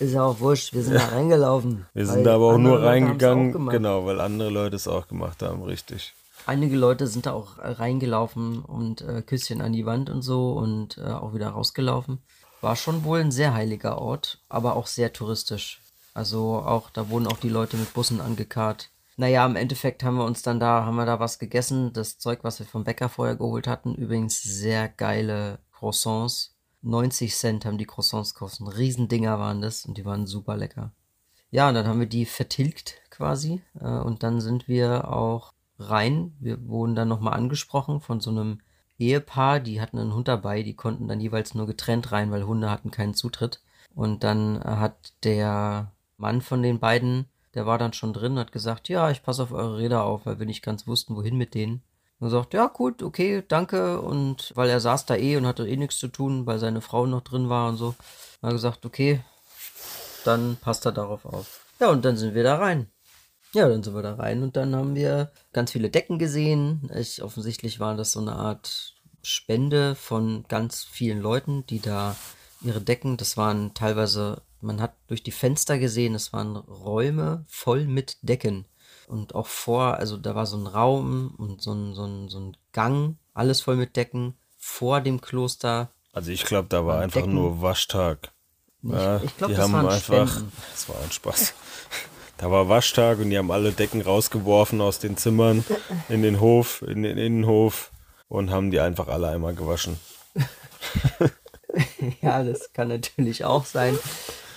Ist 0.00 0.12
ja 0.12 0.24
auch 0.24 0.38
wurscht, 0.40 0.72
wir 0.74 0.82
sind 0.82 0.94
da 0.94 1.06
reingelaufen. 1.06 1.86
Wir 1.92 2.06
sind 2.06 2.24
da 2.24 2.36
aber 2.36 2.54
auch 2.54 2.58
nur 2.58 2.78
auch 2.78 2.84
reingegangen, 2.84 3.52
gemacht. 3.52 3.76
genau, 3.76 4.06
weil 4.06 4.20
andere 4.20 4.50
Leute 4.50 4.76
es 4.76 4.86
auch 4.86 5.08
gemacht 5.08 5.42
haben, 5.42 5.62
richtig. 5.62 6.14
Einige 6.46 6.76
Leute 6.76 7.06
sind 7.08 7.26
da 7.26 7.32
auch 7.32 7.58
reingelaufen 7.58 8.60
und 8.60 9.02
äh, 9.02 9.22
Küsschen 9.22 9.60
an 9.60 9.72
die 9.72 9.86
Wand 9.86 10.08
und 10.08 10.22
so 10.22 10.52
und 10.52 10.98
äh, 10.98 11.10
auch 11.10 11.34
wieder 11.34 11.48
rausgelaufen. 11.48 12.18
War 12.60 12.76
schon 12.76 13.04
wohl 13.04 13.20
ein 13.20 13.30
sehr 13.30 13.54
heiliger 13.54 13.98
Ort, 13.98 14.40
aber 14.48 14.76
auch 14.76 14.86
sehr 14.86 15.12
touristisch. 15.12 15.80
Also 16.14 16.56
auch, 16.56 16.90
da 16.90 17.08
wurden 17.10 17.28
auch 17.28 17.36
die 17.36 17.48
Leute 17.48 17.76
mit 17.76 17.94
Bussen 17.94 18.20
angekarrt. 18.20 18.90
Naja, 19.16 19.46
im 19.46 19.56
Endeffekt 19.56 20.02
haben 20.02 20.16
wir 20.16 20.24
uns 20.24 20.42
dann 20.42 20.60
da, 20.60 20.84
haben 20.84 20.96
wir 20.96 21.06
da 21.06 21.20
was 21.20 21.38
gegessen. 21.38 21.92
Das 21.92 22.18
Zeug, 22.18 22.40
was 22.42 22.58
wir 22.58 22.66
vom 22.66 22.84
Bäcker 22.84 23.08
vorher 23.08 23.36
geholt 23.36 23.66
hatten. 23.66 23.94
Übrigens 23.94 24.42
sehr 24.42 24.88
geile 24.88 25.58
Croissants. 25.72 26.56
90 26.82 27.34
Cent 27.34 27.64
haben 27.64 27.78
die 27.78 27.86
Croissants 27.86 28.34
gekostet. 28.34 28.76
Riesendinger 28.76 29.38
waren 29.38 29.60
das 29.60 29.86
und 29.86 29.98
die 29.98 30.04
waren 30.04 30.26
super 30.26 30.56
lecker. 30.56 30.92
Ja, 31.50 31.68
und 31.68 31.74
dann 31.74 31.86
haben 31.86 32.00
wir 32.00 32.06
die 32.06 32.26
vertilgt 32.26 33.00
quasi. 33.10 33.62
Äh, 33.80 33.88
und 33.88 34.22
dann 34.22 34.40
sind 34.40 34.68
wir 34.68 35.12
auch 35.12 35.52
rein. 35.78 36.36
Wir 36.40 36.66
wurden 36.66 36.94
dann 36.94 37.08
nochmal 37.08 37.34
angesprochen 37.34 38.00
von 38.00 38.20
so 38.20 38.30
einem 38.30 38.60
Ehepaar, 38.98 39.60
die 39.60 39.80
hatten 39.80 39.98
einen 39.98 40.14
Hund 40.14 40.28
dabei, 40.28 40.62
die 40.62 40.74
konnten 40.74 41.08
dann 41.08 41.20
jeweils 41.20 41.54
nur 41.54 41.66
getrennt 41.66 42.12
rein, 42.12 42.30
weil 42.30 42.44
Hunde 42.44 42.70
hatten 42.70 42.90
keinen 42.90 43.14
Zutritt. 43.14 43.62
Und 43.94 44.24
dann 44.24 44.60
äh, 44.62 44.64
hat 44.64 45.12
der 45.24 45.92
Mann 46.16 46.42
von 46.42 46.62
den 46.62 46.78
beiden, 46.78 47.26
der 47.54 47.66
war 47.66 47.78
dann 47.78 47.92
schon 47.92 48.12
drin, 48.12 48.38
hat 48.38 48.52
gesagt, 48.52 48.88
ja, 48.88 49.10
ich 49.10 49.22
passe 49.22 49.42
auf 49.42 49.52
eure 49.52 49.78
Räder 49.78 50.04
auf, 50.04 50.26
weil 50.26 50.38
wir 50.38 50.46
nicht 50.46 50.64
ganz 50.64 50.86
wussten, 50.86 51.16
wohin 51.16 51.36
mit 51.36 51.54
denen. 51.54 51.82
Und 52.20 52.30
sagt, 52.30 52.52
ja, 52.52 52.66
gut, 52.66 53.02
okay, 53.02 53.44
danke. 53.46 54.00
Und 54.00 54.52
weil 54.56 54.68
er 54.68 54.80
saß 54.80 55.06
da 55.06 55.14
eh 55.14 55.36
und 55.36 55.46
hatte 55.46 55.68
eh 55.68 55.76
nichts 55.76 55.98
zu 55.98 56.08
tun, 56.08 56.46
weil 56.46 56.58
seine 56.58 56.80
Frau 56.80 57.06
noch 57.06 57.22
drin 57.22 57.48
war 57.48 57.68
und 57.68 57.76
so, 57.76 57.94
hat 58.42 58.50
er 58.50 58.52
gesagt, 58.52 58.84
okay, 58.84 59.20
dann 60.24 60.56
passt 60.60 60.84
er 60.84 60.92
darauf 60.92 61.24
auf. 61.24 61.64
Ja, 61.78 61.90
und 61.90 62.04
dann 62.04 62.16
sind 62.16 62.34
wir 62.34 62.42
da 62.42 62.56
rein. 62.56 62.90
Ja, 63.54 63.68
dann 63.68 63.82
sind 63.82 63.94
wir 63.94 64.02
da 64.02 64.14
rein 64.14 64.42
und 64.42 64.56
dann 64.56 64.76
haben 64.76 64.94
wir 64.94 65.30
ganz 65.52 65.72
viele 65.72 65.90
Decken 65.90 66.18
gesehen. 66.18 66.90
Ich, 66.94 67.22
offensichtlich 67.22 67.80
war 67.80 67.96
das 67.96 68.12
so 68.12 68.20
eine 68.20 68.34
Art 68.34 68.94
Spende 69.22 69.94
von 69.94 70.44
ganz 70.48 70.84
vielen 70.84 71.20
Leuten, 71.20 71.66
die 71.66 71.80
da 71.80 72.16
ihre 72.62 72.80
Decken, 72.80 73.16
das 73.16 73.36
waren 73.36 73.74
teilweise, 73.74 74.42
man 74.60 74.80
hat 74.80 74.94
durch 75.06 75.22
die 75.22 75.30
Fenster 75.30 75.78
gesehen, 75.78 76.14
es 76.14 76.32
waren 76.32 76.56
Räume 76.56 77.44
voll 77.48 77.86
mit 77.86 78.16
Decken. 78.22 78.66
Und 79.06 79.34
auch 79.34 79.46
vor, 79.46 79.94
also 79.94 80.16
da 80.16 80.34
war 80.34 80.44
so 80.44 80.56
ein 80.56 80.66
Raum 80.66 81.34
und 81.38 81.62
so 81.62 81.72
ein, 81.72 81.94
so 81.94 82.04
ein, 82.04 82.28
so 82.28 82.38
ein 82.38 82.56
Gang, 82.72 83.16
alles 83.32 83.62
voll 83.62 83.76
mit 83.76 83.96
Decken. 83.96 84.34
Vor 84.58 85.00
dem 85.00 85.20
Kloster 85.20 85.90
Also 86.12 86.30
ich 86.30 86.44
glaube, 86.44 86.68
da 86.68 86.84
war 86.84 87.00
einfach 87.00 87.20
Decken. 87.20 87.34
nur 87.34 87.62
Waschtag. 87.62 88.32
Ja, 88.82 89.22
ich 89.22 89.36
glaube, 89.36 89.54
das 89.54 89.72
waren 89.72 89.88
einfach, 89.88 90.28
Spenden. 90.28 90.52
das 90.72 90.88
war 90.88 91.00
ein 91.00 91.10
Spaß. 91.10 91.54
Da 92.38 92.50
war 92.52 92.68
Waschtag 92.68 93.18
und 93.18 93.30
die 93.30 93.36
haben 93.36 93.50
alle 93.50 93.72
Decken 93.72 94.00
rausgeworfen 94.00 94.80
aus 94.80 95.00
den 95.00 95.16
Zimmern 95.16 95.64
in 96.08 96.22
den 96.22 96.40
Hof, 96.40 96.82
in 96.82 97.02
den 97.02 97.18
Innenhof 97.18 97.90
und 98.28 98.50
haben 98.50 98.70
die 98.70 98.78
einfach 98.80 99.08
alle 99.08 99.28
einmal 99.28 99.54
gewaschen. 99.54 99.98
Ja, 102.22 102.42
das 102.42 102.72
kann 102.72 102.88
natürlich 102.88 103.44
auch 103.44 103.66
sein. 103.66 103.96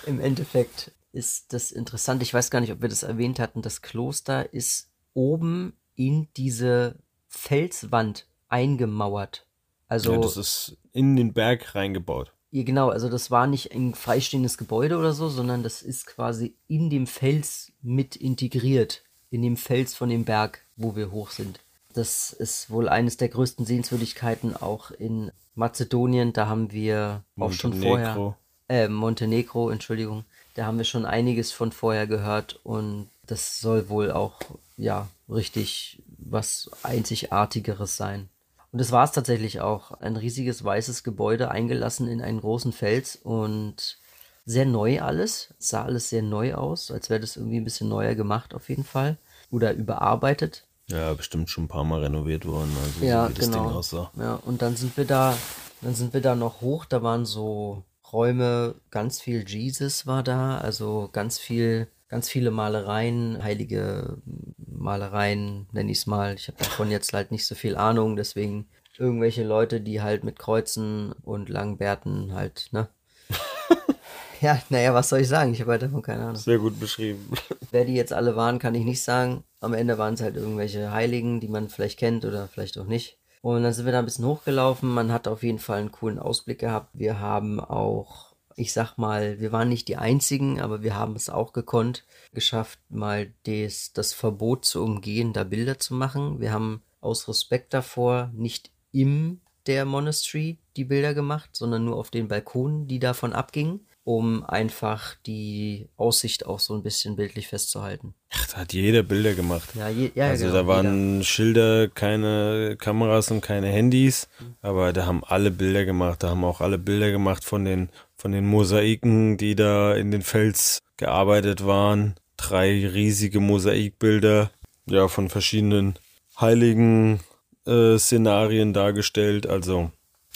Im 0.06 0.18
Endeffekt 0.18 0.92
ist 1.12 1.52
das 1.52 1.70
interessant. 1.70 2.22
Ich 2.22 2.32
weiß 2.32 2.50
gar 2.50 2.60
nicht, 2.60 2.72
ob 2.72 2.80
wir 2.80 2.88
das 2.88 3.02
erwähnt 3.02 3.38
hatten. 3.38 3.60
Das 3.60 3.82
Kloster 3.82 4.52
ist 4.54 4.90
oben 5.12 5.74
in 5.94 6.28
diese 6.38 6.96
Felswand 7.28 8.26
eingemauert. 8.48 9.46
Also, 9.88 10.14
Ja, 10.14 10.18
das 10.20 10.38
ist 10.38 10.78
in 10.92 11.14
den 11.16 11.34
Berg 11.34 11.74
reingebaut. 11.74 12.32
Ja, 12.52 12.64
genau, 12.64 12.90
also 12.90 13.08
das 13.08 13.30
war 13.30 13.46
nicht 13.46 13.74
ein 13.74 13.94
freistehendes 13.94 14.58
Gebäude 14.58 14.98
oder 14.98 15.14
so, 15.14 15.30
sondern 15.30 15.62
das 15.62 15.80
ist 15.80 16.06
quasi 16.06 16.54
in 16.68 16.90
dem 16.90 17.06
Fels 17.06 17.72
mit 17.80 18.14
integriert. 18.14 19.02
In 19.30 19.40
dem 19.40 19.56
Fels 19.56 19.94
von 19.94 20.10
dem 20.10 20.26
Berg, 20.26 20.60
wo 20.76 20.94
wir 20.94 21.10
hoch 21.10 21.30
sind. 21.30 21.60
Das 21.94 22.30
ist 22.30 22.68
wohl 22.68 22.90
eines 22.90 23.16
der 23.16 23.30
größten 23.30 23.64
Sehenswürdigkeiten 23.64 24.54
auch 24.54 24.90
in 24.90 25.32
Mazedonien. 25.54 26.34
Da 26.34 26.46
haben 26.46 26.72
wir 26.72 27.24
auch 27.38 27.52
schon 27.52 27.72
vorher. 27.72 28.14
Montenegro. 28.16 28.36
Äh, 28.68 28.88
Montenegro, 28.88 29.70
Entschuldigung. 29.70 30.24
Da 30.54 30.66
haben 30.66 30.76
wir 30.76 30.84
schon 30.84 31.06
einiges 31.06 31.52
von 31.52 31.72
vorher 31.72 32.06
gehört 32.06 32.60
und 32.64 33.08
das 33.26 33.60
soll 33.60 33.88
wohl 33.88 34.10
auch, 34.10 34.40
ja, 34.76 35.08
richtig 35.26 36.02
was 36.18 36.70
Einzigartigeres 36.82 37.96
sein. 37.96 38.28
Und 38.72 38.80
das 38.80 38.90
war 38.90 39.04
es 39.04 39.12
tatsächlich 39.12 39.60
auch. 39.60 39.92
Ein 40.00 40.16
riesiges 40.16 40.64
weißes 40.64 41.04
Gebäude 41.04 41.50
eingelassen 41.50 42.08
in 42.08 42.22
einen 42.22 42.40
großen 42.40 42.72
Fels 42.72 43.16
und 43.16 43.98
sehr 44.44 44.64
neu 44.66 45.00
alles. 45.00 45.54
Es 45.58 45.68
sah 45.68 45.84
alles 45.84 46.08
sehr 46.08 46.22
neu 46.22 46.54
aus, 46.54 46.90
als 46.90 47.10
wäre 47.10 47.20
das 47.20 47.36
irgendwie 47.36 47.58
ein 47.58 47.64
bisschen 47.64 47.88
neuer 47.88 48.14
gemacht 48.14 48.54
auf 48.54 48.68
jeden 48.68 48.84
Fall. 48.84 49.18
Oder 49.50 49.74
überarbeitet. 49.74 50.66
Ja, 50.88 51.12
bestimmt 51.14 51.50
schon 51.50 51.64
ein 51.64 51.68
paar 51.68 51.84
Mal 51.84 52.00
renoviert 52.00 52.46
worden, 52.46 52.74
also 52.84 53.04
Ja, 53.04 53.24
so 53.24 53.30
wie 53.30 53.34
das 53.34 53.46
genau. 53.46 53.64
Ding 53.66 53.76
aussah. 53.76 54.10
Ja, 54.16 54.34
und 54.34 54.62
dann 54.62 54.76
sind 54.76 54.96
wir 54.96 55.04
da, 55.04 55.36
dann 55.80 55.94
sind 55.94 56.12
wir 56.12 56.20
da 56.20 56.34
noch 56.34 56.60
hoch, 56.60 56.84
da 56.86 57.02
waren 57.02 57.24
so 57.24 57.84
Räume, 58.12 58.74
ganz 58.90 59.20
viel 59.20 59.48
Jesus 59.48 60.06
war 60.06 60.22
da, 60.22 60.58
also 60.58 61.08
ganz 61.12 61.38
viel, 61.38 61.88
ganz 62.12 62.28
viele 62.28 62.50
Malereien, 62.50 63.42
heilige 63.42 64.18
Malereien, 64.58 65.66
nenne 65.72 65.90
ich 65.90 65.98
es 65.98 66.06
mal. 66.06 66.34
Ich 66.34 66.46
habe 66.46 66.58
davon 66.58 66.90
jetzt 66.90 67.14
halt 67.14 67.30
nicht 67.30 67.46
so 67.46 67.54
viel 67.54 67.74
Ahnung, 67.74 68.16
deswegen 68.16 68.68
irgendwelche 68.98 69.42
Leute, 69.44 69.80
die 69.80 70.02
halt 70.02 70.22
mit 70.22 70.38
Kreuzen 70.38 71.12
und 71.22 71.48
langen 71.48 71.78
Bärten 71.78 72.34
halt, 72.34 72.68
ne? 72.72 72.88
ja, 74.42 74.60
naja, 74.68 74.92
was 74.92 75.08
soll 75.08 75.20
ich 75.20 75.28
sagen? 75.28 75.54
Ich 75.54 75.62
habe 75.62 75.70
halt 75.70 75.82
davon 75.84 76.02
keine 76.02 76.24
Ahnung. 76.24 76.36
Sehr 76.36 76.58
gut 76.58 76.78
beschrieben. 76.78 77.32
Wer 77.70 77.86
die 77.86 77.94
jetzt 77.94 78.12
alle 78.12 78.36
waren, 78.36 78.58
kann 78.58 78.74
ich 78.74 78.84
nicht 78.84 79.02
sagen. 79.02 79.42
Am 79.60 79.72
Ende 79.72 79.96
waren 79.96 80.12
es 80.12 80.20
halt 80.20 80.36
irgendwelche 80.36 80.92
Heiligen, 80.92 81.40
die 81.40 81.48
man 81.48 81.70
vielleicht 81.70 81.98
kennt 81.98 82.26
oder 82.26 82.46
vielleicht 82.46 82.76
auch 82.76 82.84
nicht. 82.84 83.16
Und 83.40 83.62
dann 83.62 83.72
sind 83.72 83.86
wir 83.86 83.92
da 83.92 84.00
ein 84.00 84.04
bisschen 84.04 84.26
hochgelaufen. 84.26 84.90
Man 84.90 85.12
hat 85.12 85.26
auf 85.28 85.42
jeden 85.42 85.60
Fall 85.60 85.80
einen 85.80 85.92
coolen 85.92 86.18
Ausblick 86.18 86.58
gehabt. 86.58 86.90
Wir 86.92 87.20
haben 87.20 87.58
auch, 87.58 88.31
ich 88.56 88.72
sag 88.72 88.96
mal, 88.96 89.40
wir 89.40 89.52
waren 89.52 89.68
nicht 89.68 89.88
die 89.88 89.96
einzigen, 89.96 90.60
aber 90.60 90.82
wir 90.82 90.96
haben 90.96 91.16
es 91.16 91.30
auch 91.30 91.52
gekonnt, 91.52 92.04
geschafft, 92.32 92.78
mal 92.88 93.32
des, 93.46 93.92
das 93.92 94.12
Verbot 94.12 94.64
zu 94.64 94.82
umgehen, 94.82 95.32
da 95.32 95.44
Bilder 95.44 95.78
zu 95.78 95.94
machen. 95.94 96.40
Wir 96.40 96.52
haben 96.52 96.82
aus 97.00 97.28
Respekt 97.28 97.74
davor 97.74 98.30
nicht 98.34 98.70
im 98.92 99.40
der 99.66 99.84
Monastery 99.84 100.58
die 100.76 100.84
Bilder 100.84 101.14
gemacht, 101.14 101.50
sondern 101.52 101.84
nur 101.84 101.96
auf 101.96 102.10
den 102.10 102.28
Balkonen, 102.28 102.88
die 102.88 102.98
davon 102.98 103.32
abgingen, 103.32 103.86
um 104.04 104.44
einfach 104.44 105.14
die 105.26 105.88
Aussicht 105.96 106.46
auch 106.46 106.58
so 106.58 106.74
ein 106.74 106.82
bisschen 106.82 107.14
bildlich 107.14 107.48
festzuhalten. 107.48 108.14
Ach, 108.30 108.48
da 108.48 108.56
hat 108.58 108.72
jeder 108.72 109.02
Bilder 109.02 109.34
gemacht. 109.34 109.70
Ja, 109.74 109.88
je, 109.88 110.10
ja 110.14 110.28
also 110.28 110.46
genau, 110.46 110.56
da 110.56 110.66
waren 110.66 111.22
Schilder, 111.22 111.88
keine 111.88 112.76
Kameras 112.78 113.30
und 113.30 113.42
keine 113.42 113.68
Handys, 113.68 114.28
aber 114.60 114.92
da 114.92 115.06
haben 115.06 115.22
alle 115.24 115.50
Bilder 115.50 115.84
gemacht. 115.84 116.22
Da 116.22 116.30
haben 116.30 116.44
auch 116.44 116.60
alle 116.60 116.78
Bilder 116.78 117.12
gemacht 117.12 117.44
von 117.44 117.64
den, 117.64 117.90
von 118.16 118.32
den 118.32 118.46
Mosaiken, 118.46 119.36
die 119.36 119.54
da 119.54 119.94
in 119.94 120.10
den 120.10 120.22
Fels 120.22 120.78
gearbeitet 120.96 121.64
waren. 121.64 122.14
Drei 122.36 122.88
riesige 122.88 123.38
Mosaikbilder, 123.38 124.50
ja, 124.86 125.06
von 125.06 125.28
verschiedenen 125.28 125.94
heiligen 126.40 127.20
äh, 127.66 127.98
Szenarien 127.98 128.72
dargestellt. 128.72 129.46
Also, 129.46 129.92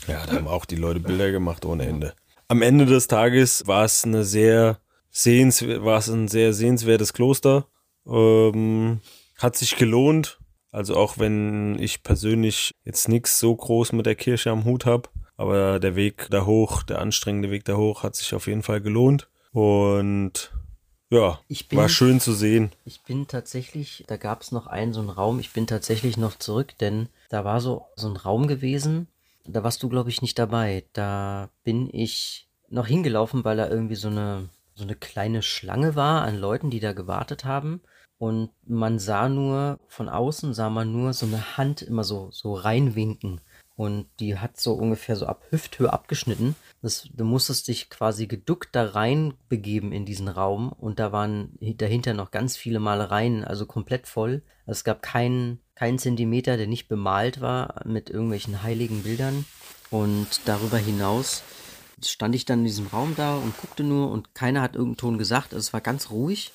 ja, 0.06 0.24
da 0.24 0.34
haben 0.34 0.46
auch 0.46 0.66
die 0.66 0.76
Leute 0.76 1.00
Bilder 1.00 1.32
gemacht 1.32 1.64
ohne 1.64 1.86
Ende. 1.86 2.14
Am 2.48 2.62
Ende 2.62 2.86
des 2.86 3.08
Tages 3.08 3.66
war 3.66 3.84
es 3.84 4.04
eine 4.04 4.24
sehr 4.24 4.78
sehens 5.10 5.66
war 5.66 5.98
es 5.98 6.08
ein 6.08 6.28
sehr 6.28 6.52
sehenswertes 6.52 7.12
Kloster. 7.12 7.66
Ähm, 8.06 9.00
hat 9.38 9.56
sich 9.56 9.76
gelohnt. 9.76 10.38
Also 10.70 10.94
auch 10.96 11.18
wenn 11.18 11.78
ich 11.78 12.02
persönlich 12.02 12.72
jetzt 12.84 13.08
nichts 13.08 13.38
so 13.38 13.54
groß 13.56 13.92
mit 13.92 14.04
der 14.04 14.14
Kirche 14.14 14.50
am 14.50 14.64
Hut 14.64 14.84
habe, 14.84 15.08
aber 15.36 15.80
der 15.80 15.96
Weg 15.96 16.28
da 16.30 16.44
hoch, 16.44 16.82
der 16.82 17.00
anstrengende 17.00 17.50
Weg 17.50 17.64
da 17.64 17.76
hoch, 17.76 18.02
hat 18.02 18.14
sich 18.14 18.34
auf 18.34 18.46
jeden 18.46 18.62
Fall 18.62 18.82
gelohnt. 18.82 19.30
Und 19.52 20.52
ja, 21.08 21.40
bin- 21.68 21.78
war 21.78 21.88
schön 21.88 22.20
zu 22.20 22.34
sehen. 22.34 22.72
Ich 22.84 23.02
bin 23.04 23.26
tatsächlich, 23.26 24.04
da 24.06 24.18
gab 24.18 24.42
es 24.42 24.52
noch 24.52 24.66
einen 24.66 24.92
so 24.92 25.00
einen 25.00 25.08
Raum, 25.08 25.38
ich 25.40 25.52
bin 25.52 25.66
tatsächlich 25.66 26.18
noch 26.18 26.36
zurück, 26.36 26.74
denn 26.78 27.08
da 27.30 27.42
war 27.44 27.60
so, 27.62 27.86
so 27.96 28.08
ein 28.08 28.16
Raum 28.16 28.46
gewesen, 28.46 29.08
da 29.48 29.64
warst 29.64 29.82
du, 29.82 29.88
glaube 29.88 30.10
ich, 30.10 30.22
nicht 30.22 30.38
dabei. 30.38 30.84
Da 30.92 31.50
bin 31.64 31.88
ich 31.92 32.48
noch 32.68 32.86
hingelaufen, 32.86 33.44
weil 33.44 33.56
da 33.56 33.68
irgendwie 33.68 33.94
so 33.94 34.08
eine, 34.08 34.48
so 34.74 34.84
eine 34.84 34.96
kleine 34.96 35.42
Schlange 35.42 35.94
war 35.94 36.22
an 36.22 36.38
Leuten, 36.38 36.70
die 36.70 36.80
da 36.80 36.92
gewartet 36.92 37.44
haben. 37.44 37.80
Und 38.18 38.50
man 38.66 38.98
sah 38.98 39.28
nur, 39.28 39.78
von 39.88 40.08
außen 40.08 40.54
sah 40.54 40.70
man 40.70 40.90
nur 40.90 41.12
so 41.12 41.26
eine 41.26 41.56
Hand 41.56 41.82
immer 41.82 42.04
so, 42.04 42.30
so 42.30 42.54
reinwinken. 42.54 43.40
Und 43.76 44.06
die 44.20 44.38
hat 44.38 44.58
so 44.58 44.72
ungefähr 44.72 45.16
so 45.16 45.26
ab 45.26 45.42
Hüfthöhe 45.50 45.92
abgeschnitten. 45.92 46.56
Das, 46.86 47.08
du 47.12 47.24
musstest 47.24 47.66
dich 47.66 47.90
quasi 47.90 48.28
geduckt 48.28 48.68
da 48.70 48.86
rein 48.90 49.34
begeben 49.48 49.90
in 49.90 50.04
diesen 50.04 50.28
Raum. 50.28 50.70
Und 50.70 51.00
da 51.00 51.10
waren 51.10 51.58
hi- 51.60 51.76
dahinter 51.76 52.14
noch 52.14 52.30
ganz 52.30 52.56
viele 52.56 52.78
Malereien, 52.78 53.44
also 53.44 53.66
komplett 53.66 54.06
voll. 54.06 54.44
Also 54.66 54.78
es 54.78 54.84
gab 54.84 55.02
keinen, 55.02 55.58
keinen 55.74 55.98
Zentimeter, 55.98 56.56
der 56.56 56.68
nicht 56.68 56.86
bemalt 56.86 57.40
war 57.40 57.82
mit 57.84 58.08
irgendwelchen 58.08 58.62
heiligen 58.62 59.02
Bildern. 59.02 59.44
Und 59.90 60.28
darüber 60.44 60.78
hinaus 60.78 61.42
stand 62.04 62.36
ich 62.36 62.44
dann 62.44 62.60
in 62.60 62.66
diesem 62.66 62.86
Raum 62.86 63.14
da 63.16 63.34
und 63.34 63.56
guckte 63.56 63.82
nur 63.82 64.12
und 64.12 64.34
keiner 64.36 64.62
hat 64.62 64.76
irgendeinen 64.76 64.98
Ton 64.98 65.18
gesagt. 65.18 65.54
Also 65.54 65.66
es 65.66 65.72
war 65.72 65.80
ganz 65.80 66.10
ruhig. 66.10 66.52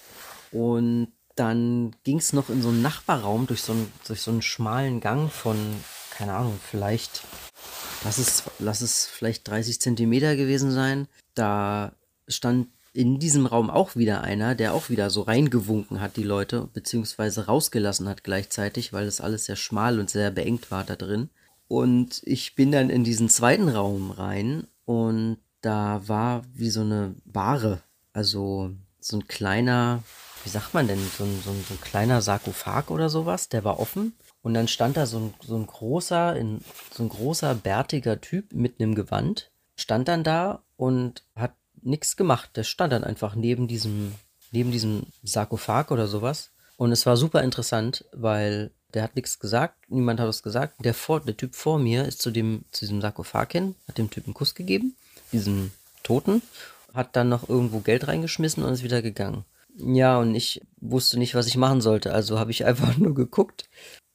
Und 0.53 1.11
dann 1.35 1.93
ging 2.05 2.19
es 2.19 2.31
noch 2.31 2.49
in 2.49 2.61
so 2.61 2.69
einen 2.69 2.81
Nachbarraum 2.81 3.47
durch 3.47 3.63
so 3.63 3.73
einen, 3.73 3.91
durch 4.07 4.21
so 4.21 4.31
einen 4.31 4.41
schmalen 4.41 5.01
Gang 5.01 5.29
von, 5.29 5.57
keine 6.11 6.35
Ahnung, 6.35 6.57
vielleicht, 6.69 7.23
lass 8.03 8.17
es, 8.17 8.43
lass 8.59 8.81
es 8.81 9.05
vielleicht 9.05 9.47
30 9.47 9.79
Zentimeter 9.81 10.35
gewesen 10.35 10.71
sein. 10.71 11.07
Da 11.35 11.93
stand 12.27 12.67
in 12.93 13.19
diesem 13.19 13.45
Raum 13.45 13.69
auch 13.69 13.95
wieder 13.95 14.21
einer, 14.21 14.53
der 14.55 14.73
auch 14.73 14.89
wieder 14.89 15.09
so 15.09 15.21
reingewunken 15.21 16.01
hat, 16.01 16.17
die 16.17 16.23
Leute, 16.23 16.67
beziehungsweise 16.73 17.45
rausgelassen 17.45 18.09
hat 18.09 18.23
gleichzeitig, 18.23 18.91
weil 18.91 19.05
das 19.05 19.21
alles 19.21 19.45
sehr 19.45 19.55
schmal 19.55 19.99
und 19.99 20.09
sehr 20.09 20.31
beengt 20.31 20.71
war 20.71 20.83
da 20.83 20.95
drin. 20.95 21.29
Und 21.67 22.21
ich 22.25 22.55
bin 22.55 22.71
dann 22.71 22.89
in 22.89 23.05
diesen 23.05 23.29
zweiten 23.29 23.69
Raum 23.69 24.11
rein 24.11 24.67
und 24.83 25.37
da 25.61 26.01
war 26.07 26.43
wie 26.53 26.69
so 26.69 26.81
eine 26.81 27.15
Ware, 27.23 27.81
also 28.11 28.71
so 28.99 29.17
ein 29.17 29.27
kleiner, 29.27 30.03
wie 30.43 30.49
sagt 30.49 30.73
man 30.73 30.87
denn, 30.87 30.99
so 31.17 31.23
ein, 31.23 31.41
so 31.45 31.51
ein, 31.51 31.63
so 31.65 31.73
ein 31.75 31.81
kleiner 31.81 32.21
Sarkophag 32.21 32.89
oder 32.89 33.09
sowas, 33.09 33.47
der 33.47 33.63
war 33.63 33.79
offen. 33.79 34.13
Und 34.43 34.53
dann 34.53 34.67
stand 34.67 34.97
da 34.97 35.05
so 35.05 35.19
ein, 35.19 35.33
so 35.45 35.55
ein 35.55 35.67
großer, 35.67 36.35
in, 36.35 36.61
so 36.91 37.03
ein 37.03 37.09
großer, 37.09 37.53
bärtiger 37.55 38.19
Typ 38.21 38.53
mit 38.53 38.79
einem 38.79 38.95
Gewand, 38.95 39.51
stand 39.75 40.07
dann 40.07 40.23
da 40.23 40.63
und 40.77 41.23
hat 41.35 41.53
nichts 41.81 42.17
gemacht. 42.17 42.51
Der 42.55 42.63
stand 42.63 42.93
dann 42.93 43.03
einfach 43.03 43.35
neben 43.35 43.67
diesem, 43.67 44.15
neben 44.51 44.71
diesem 44.71 45.03
Sarkophag 45.23 45.91
oder 45.91 46.07
sowas. 46.07 46.51
Und 46.77 46.91
es 46.91 47.05
war 47.05 47.17
super 47.17 47.43
interessant, 47.43 48.05
weil 48.11 48.71
der 48.93 49.03
hat 49.03 49.15
nichts 49.15 49.39
gesagt, 49.39 49.75
niemand 49.89 50.19
hat 50.19 50.27
was 50.27 50.43
gesagt. 50.43 50.83
Der, 50.83 50.93
vor, 50.93 51.21
der 51.21 51.37
Typ 51.37 51.55
vor 51.55 51.77
mir 51.77 52.05
ist 52.05 52.21
zu, 52.21 52.31
dem, 52.31 52.65
zu 52.71 52.85
diesem 52.85 53.01
Sarkophag 53.01 53.51
hin, 53.51 53.75
hat 53.87 53.97
dem 53.97 54.09
Typen 54.09 54.29
einen 54.29 54.33
Kuss 54.33 54.55
gegeben, 54.55 54.95
diesem 55.31 55.71
Toten, 56.03 56.41
hat 56.93 57.15
dann 57.15 57.29
noch 57.29 57.47
irgendwo 57.47 57.79
Geld 57.79 58.07
reingeschmissen 58.07 58.63
und 58.63 58.73
ist 58.73 58.83
wieder 58.83 59.01
gegangen. 59.01 59.45
Ja, 59.77 60.19
und 60.19 60.35
ich 60.35 60.61
wusste 60.81 61.17
nicht, 61.17 61.35
was 61.35 61.47
ich 61.47 61.55
machen 61.55 61.79
sollte, 61.79 62.13
also 62.13 62.39
habe 62.39 62.51
ich 62.51 62.65
einfach 62.65 62.97
nur 62.97 63.13
geguckt 63.13 63.69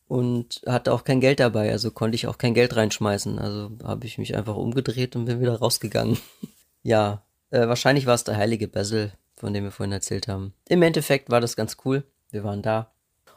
und 0.08 0.62
hatte 0.66 0.92
auch 0.92 1.04
kein 1.04 1.20
Geld 1.20 1.40
dabei, 1.40 1.70
also 1.70 1.90
konnte 1.90 2.14
ich 2.14 2.26
auch 2.26 2.38
kein 2.38 2.54
Geld 2.54 2.76
reinschmeißen. 2.76 3.38
Also 3.38 3.70
habe 3.84 4.06
ich 4.06 4.18
mich 4.18 4.36
einfach 4.36 4.56
umgedreht 4.56 5.16
und 5.16 5.24
bin 5.24 5.40
wieder 5.40 5.58
rausgegangen. 5.58 6.18
ja, 6.82 7.22
äh, 7.50 7.66
wahrscheinlich 7.66 8.06
war 8.06 8.14
es 8.14 8.24
der 8.24 8.36
heilige 8.36 8.68
Basil, 8.68 9.12
von 9.36 9.52
dem 9.52 9.64
wir 9.64 9.70
vorhin 9.70 9.92
erzählt 9.92 10.28
haben. 10.28 10.52
Im 10.68 10.82
Endeffekt 10.82 11.30
war 11.30 11.40
das 11.40 11.56
ganz 11.56 11.76
cool. 11.84 12.04
Wir 12.30 12.44
waren 12.44 12.62
da 12.62 12.90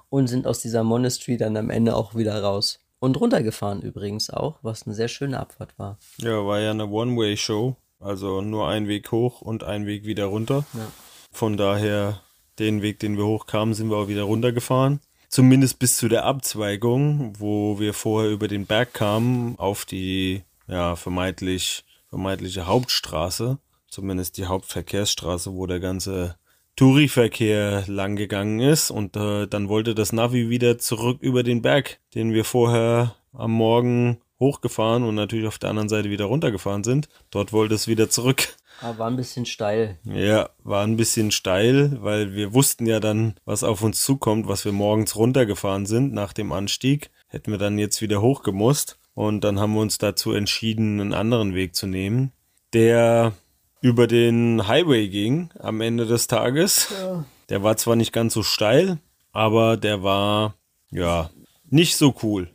und 0.09 0.27
sind 0.27 0.47
aus 0.47 0.61
dieser 0.61 0.83
Monastery 0.83 1.37
dann 1.37 1.57
am 1.57 1.69
Ende 1.69 1.95
auch 1.95 2.15
wieder 2.15 2.41
raus. 2.41 2.79
Und 2.99 3.19
runtergefahren 3.19 3.81
übrigens 3.81 4.29
auch, 4.29 4.59
was 4.61 4.85
eine 4.85 4.93
sehr 4.93 5.07
schöne 5.07 5.39
Abfahrt 5.39 5.79
war. 5.79 5.97
Ja, 6.17 6.45
war 6.45 6.59
ja 6.59 6.71
eine 6.71 6.87
One-Way-Show. 6.87 7.77
Also 7.99 8.41
nur 8.41 8.67
ein 8.67 8.87
Weg 8.87 9.11
hoch 9.11 9.41
und 9.41 9.63
ein 9.63 9.85
Weg 9.85 10.05
wieder 10.05 10.25
runter. 10.25 10.65
Ja. 10.73 10.87
Von 11.31 11.57
daher, 11.57 12.21
den 12.57 12.81
Weg, 12.81 12.99
den 12.99 13.17
wir 13.17 13.25
hochkamen, 13.25 13.73
sind 13.73 13.89
wir 13.89 13.97
auch 13.97 14.07
wieder 14.07 14.23
runtergefahren. 14.23 14.99
Zumindest 15.29 15.77
bis 15.77 15.95
zu 15.97 16.09
der 16.09 16.25
Abzweigung, 16.25 17.33
wo 17.37 17.79
wir 17.79 17.93
vorher 17.93 18.31
über 18.31 18.47
den 18.47 18.65
Berg 18.65 18.93
kamen, 18.93 19.53
auf 19.59 19.85
die 19.85 20.41
ja, 20.67 20.95
vermeintlich, 20.95 21.85
vermeintliche 22.09 22.65
Hauptstraße. 22.65 23.59
Zumindest 23.87 24.37
die 24.37 24.47
Hauptverkehrsstraße, 24.47 25.53
wo 25.53 25.67
der 25.67 25.79
ganze 25.79 26.35
Touri-Verkehr 26.75 27.83
lang 27.87 28.15
gegangen 28.15 28.59
ist. 28.59 28.89
Und 28.89 29.15
äh, 29.15 29.45
dann 29.45 29.69
wollte 29.69 29.93
das 29.93 30.13
Navi 30.13 30.49
wieder 30.49 30.79
zurück 30.79 31.19
über 31.21 31.43
den 31.43 31.61
Berg, 31.61 31.99
den 32.15 32.33
wir 32.33 32.43
vorher 32.43 33.15
am 33.31 33.51
Morgen 33.51 34.21
hochgefahren 34.39 35.03
und 35.03 35.13
natürlich 35.13 35.47
auf 35.47 35.59
der 35.59 35.69
anderen 35.69 35.89
Seite 35.89 36.09
wieder 36.09 36.25
runtergefahren 36.25 36.83
sind. 36.83 37.07
Dort 37.29 37.53
wollte 37.53 37.75
es 37.75 37.87
wieder 37.87 38.09
zurück. 38.09 38.55
Aber 38.81 38.99
war 38.99 39.07
ein 39.09 39.15
bisschen 39.15 39.45
steil. 39.45 39.97
Ja, 40.03 40.49
war 40.63 40.83
ein 40.83 40.97
bisschen 40.97 41.31
steil, 41.31 41.97
weil 42.01 42.33
wir 42.33 42.53
wussten 42.53 42.85
ja 42.85 42.99
dann, 42.99 43.35
was 43.45 43.63
auf 43.63 43.81
uns 43.81 44.01
zukommt, 44.01 44.47
was 44.47 44.65
wir 44.65 44.71
morgens 44.71 45.15
runtergefahren 45.15 45.85
sind 45.85 46.13
nach 46.13 46.33
dem 46.33 46.51
Anstieg. 46.51 47.11
Hätten 47.27 47.51
wir 47.51 47.57
dann 47.57 47.77
jetzt 47.77 48.01
wieder 48.01 48.21
hochgemusst. 48.21 48.97
Und 49.13 49.43
dann 49.43 49.59
haben 49.59 49.73
wir 49.73 49.81
uns 49.81 49.97
dazu 49.97 50.31
entschieden, 50.31 51.01
einen 51.01 51.13
anderen 51.13 51.53
Weg 51.53 51.75
zu 51.75 51.87
nehmen, 51.87 52.31
der 52.73 53.33
über 53.81 54.07
den 54.07 54.67
Highway 54.67 55.09
ging 55.09 55.49
am 55.59 55.81
Ende 55.81 56.05
des 56.05 56.27
Tages. 56.27 56.89
Ja. 57.01 57.25
Der 57.49 57.63
war 57.63 57.77
zwar 57.77 57.95
nicht 57.95 58.13
ganz 58.13 58.33
so 58.33 58.43
steil, 58.43 58.99
aber 59.31 59.77
der 59.77 60.03
war, 60.03 60.55
ja, 60.91 61.29
nicht 61.69 61.95
so 61.95 62.15
cool. 62.23 62.49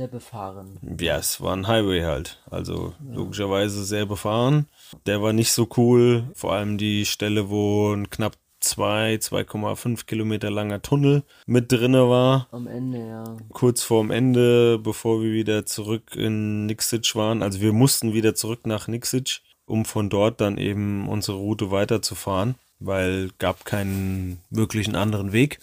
Sehr 0.00 0.08
befahren. 0.08 0.78
Ja, 0.98 1.18
es 1.18 1.42
war 1.42 1.54
ein 1.54 1.68
Highway 1.68 2.04
halt. 2.04 2.40
Also 2.50 2.94
logischerweise 3.06 3.84
sehr 3.84 4.06
befahren. 4.06 4.66
Der 5.04 5.20
war 5.20 5.34
nicht 5.34 5.52
so 5.52 5.68
cool. 5.76 6.24
Vor 6.32 6.54
allem 6.54 6.78
die 6.78 7.04
Stelle, 7.04 7.50
wo 7.50 7.92
ein 7.92 8.08
knapp 8.08 8.38
2, 8.60 9.16
2,5 9.16 10.06
Kilometer 10.06 10.50
langer 10.50 10.80
Tunnel 10.80 11.22
mit 11.44 11.70
drinne 11.70 12.08
war. 12.08 12.48
Am 12.50 12.66
Ende, 12.66 13.08
ja. 13.08 13.24
Kurz 13.52 13.82
vorm 13.82 14.10
Ende, 14.10 14.78
bevor 14.78 15.20
wir 15.20 15.34
wieder 15.34 15.66
zurück 15.66 16.16
in 16.16 16.64
Nixic 16.64 17.14
waren. 17.14 17.42
Also 17.42 17.60
wir 17.60 17.74
mussten 17.74 18.14
wieder 18.14 18.34
zurück 18.34 18.66
nach 18.66 18.88
Nixic, 18.88 19.42
um 19.66 19.84
von 19.84 20.08
dort 20.08 20.40
dann 20.40 20.56
eben 20.56 21.10
unsere 21.10 21.36
Route 21.36 21.70
weiterzufahren, 21.72 22.54
weil 22.78 23.32
gab 23.36 23.66
keinen 23.66 24.40
wirklichen 24.48 24.96
anderen 24.96 25.32
Weg. 25.32 25.58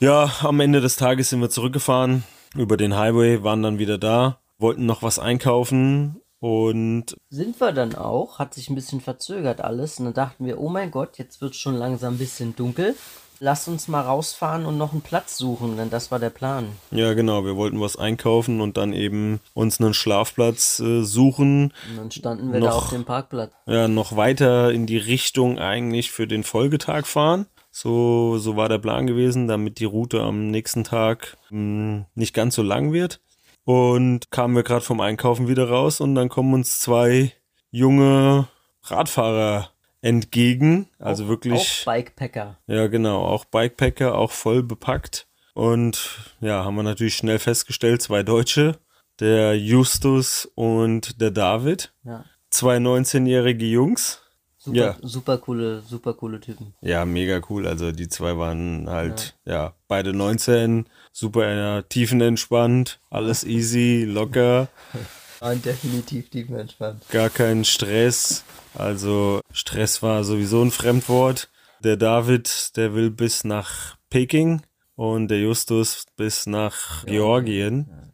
Ja, 0.00 0.30
am 0.42 0.60
Ende 0.60 0.82
des 0.82 0.96
Tages 0.96 1.30
sind 1.30 1.40
wir 1.40 1.48
zurückgefahren 1.48 2.24
über 2.56 2.76
den 2.76 2.96
Highway, 2.96 3.42
waren 3.42 3.62
dann 3.62 3.78
wieder 3.78 3.98
da, 3.98 4.38
wollten 4.58 4.86
noch 4.86 5.02
was 5.02 5.18
einkaufen 5.18 6.20
und 6.40 7.16
Sind 7.28 7.60
wir 7.60 7.72
dann 7.72 7.94
auch, 7.94 8.38
hat 8.38 8.54
sich 8.54 8.70
ein 8.70 8.74
bisschen 8.74 9.00
verzögert 9.00 9.60
alles. 9.60 9.98
Und 9.98 10.06
dann 10.06 10.14
dachten 10.14 10.46
wir, 10.46 10.58
oh 10.58 10.68
mein 10.68 10.90
Gott, 10.90 11.18
jetzt 11.18 11.40
wird 11.40 11.54
schon 11.54 11.74
langsam 11.76 12.14
ein 12.14 12.18
bisschen 12.18 12.56
dunkel. 12.56 12.96
Lass 13.42 13.68
uns 13.68 13.88
mal 13.88 14.02
rausfahren 14.02 14.66
und 14.66 14.76
noch 14.76 14.92
einen 14.92 15.00
Platz 15.00 15.38
suchen, 15.38 15.78
denn 15.78 15.88
das 15.88 16.10
war 16.10 16.18
der 16.18 16.28
Plan. 16.28 16.66
ja 16.90 17.14
genau, 17.14 17.42
wir 17.46 17.56
wollten 17.56 17.80
was 17.80 17.96
einkaufen 17.96 18.60
und 18.60 18.76
dann 18.76 18.92
eben 18.92 19.40
uns 19.54 19.80
einen 19.80 19.94
Schlafplatz 19.94 20.78
äh, 20.80 21.02
suchen. 21.04 21.72
Und 21.90 21.96
dann 21.96 22.10
standen 22.10 22.52
wir 22.52 22.60
da 22.60 22.66
Noch- 22.68 22.84
auf 22.84 22.90
dem 22.90 23.06
Parkplatz. 23.06 23.52
Ja, 23.66 23.88
noch 23.88 24.14
weiter 24.14 24.70
in 24.72 24.84
die 24.84 24.98
Richtung 24.98 25.58
eigentlich 25.58 26.10
für 26.10 26.26
den 26.26 26.44
Folgetag 26.44 27.06
fahren. 27.06 27.46
So, 27.70 28.38
so 28.38 28.56
war 28.56 28.68
der 28.68 28.78
Plan 28.78 29.06
gewesen, 29.06 29.46
damit 29.46 29.78
die 29.78 29.84
Route 29.84 30.20
am 30.22 30.48
nächsten 30.48 30.84
Tag 30.84 31.36
mh, 31.50 32.06
nicht 32.14 32.34
ganz 32.34 32.54
so 32.54 32.62
lang 32.62 32.92
wird. 32.92 33.20
Und 33.64 34.30
kamen 34.30 34.56
wir 34.56 34.62
gerade 34.62 34.84
vom 34.84 35.00
Einkaufen 35.00 35.46
wieder 35.46 35.68
raus 35.68 36.00
und 36.00 36.14
dann 36.14 36.28
kommen 36.28 36.54
uns 36.54 36.80
zwei 36.80 37.32
junge 37.70 38.48
Radfahrer 38.82 39.70
entgegen. 40.02 40.88
Also 40.98 41.24
auch, 41.24 41.28
wirklich. 41.28 41.82
Auch 41.82 41.92
Bikepacker. 41.92 42.56
Ja, 42.66 42.86
genau, 42.88 43.22
auch 43.24 43.44
Bikepacker, 43.44 44.16
auch 44.16 44.30
voll 44.30 44.62
bepackt. 44.62 45.26
Und 45.54 46.18
ja, 46.40 46.64
haben 46.64 46.76
wir 46.76 46.82
natürlich 46.82 47.16
schnell 47.16 47.38
festgestellt, 47.38 48.02
zwei 48.02 48.22
Deutsche, 48.22 48.78
der 49.18 49.56
Justus 49.58 50.50
und 50.54 51.20
der 51.20 51.30
David. 51.30 51.92
Ja. 52.04 52.24
Zwei 52.48 52.78
19-jährige 52.78 53.66
Jungs. 53.66 54.22
Super, 54.62 54.76
Ja. 54.78 54.96
super 55.00 55.38
coole, 55.38 55.80
super 55.80 56.12
coole 56.12 56.38
Typen. 56.38 56.74
Ja, 56.82 57.06
mega 57.06 57.40
cool. 57.48 57.66
Also 57.66 57.92
die 57.92 58.08
zwei 58.10 58.36
waren 58.36 58.90
halt, 58.90 59.34
ja, 59.46 59.72
beide 59.88 60.12
19, 60.12 60.84
super 61.12 61.82
tiefenentspannt, 61.88 63.00
alles 63.08 63.42
easy, 63.44 64.04
locker, 64.06 64.68
Waren 65.40 65.62
definitiv 65.62 66.28
tiefenentspannt. 66.28 67.08
gar 67.08 67.30
kein 67.30 67.64
Stress. 67.64 68.44
Also 68.74 69.40
Stress 69.50 70.02
war 70.02 70.22
sowieso 70.24 70.62
ein 70.62 70.70
Fremdwort. 70.70 71.48
Der 71.82 71.96
David, 71.96 72.76
der 72.76 72.92
will 72.94 73.10
bis 73.10 73.42
nach 73.44 73.96
Peking 74.10 74.60
und 74.96 75.28
der 75.28 75.40
Justus 75.40 76.04
bis 76.16 76.44
nach 76.46 77.06
Georgien. 77.06 78.12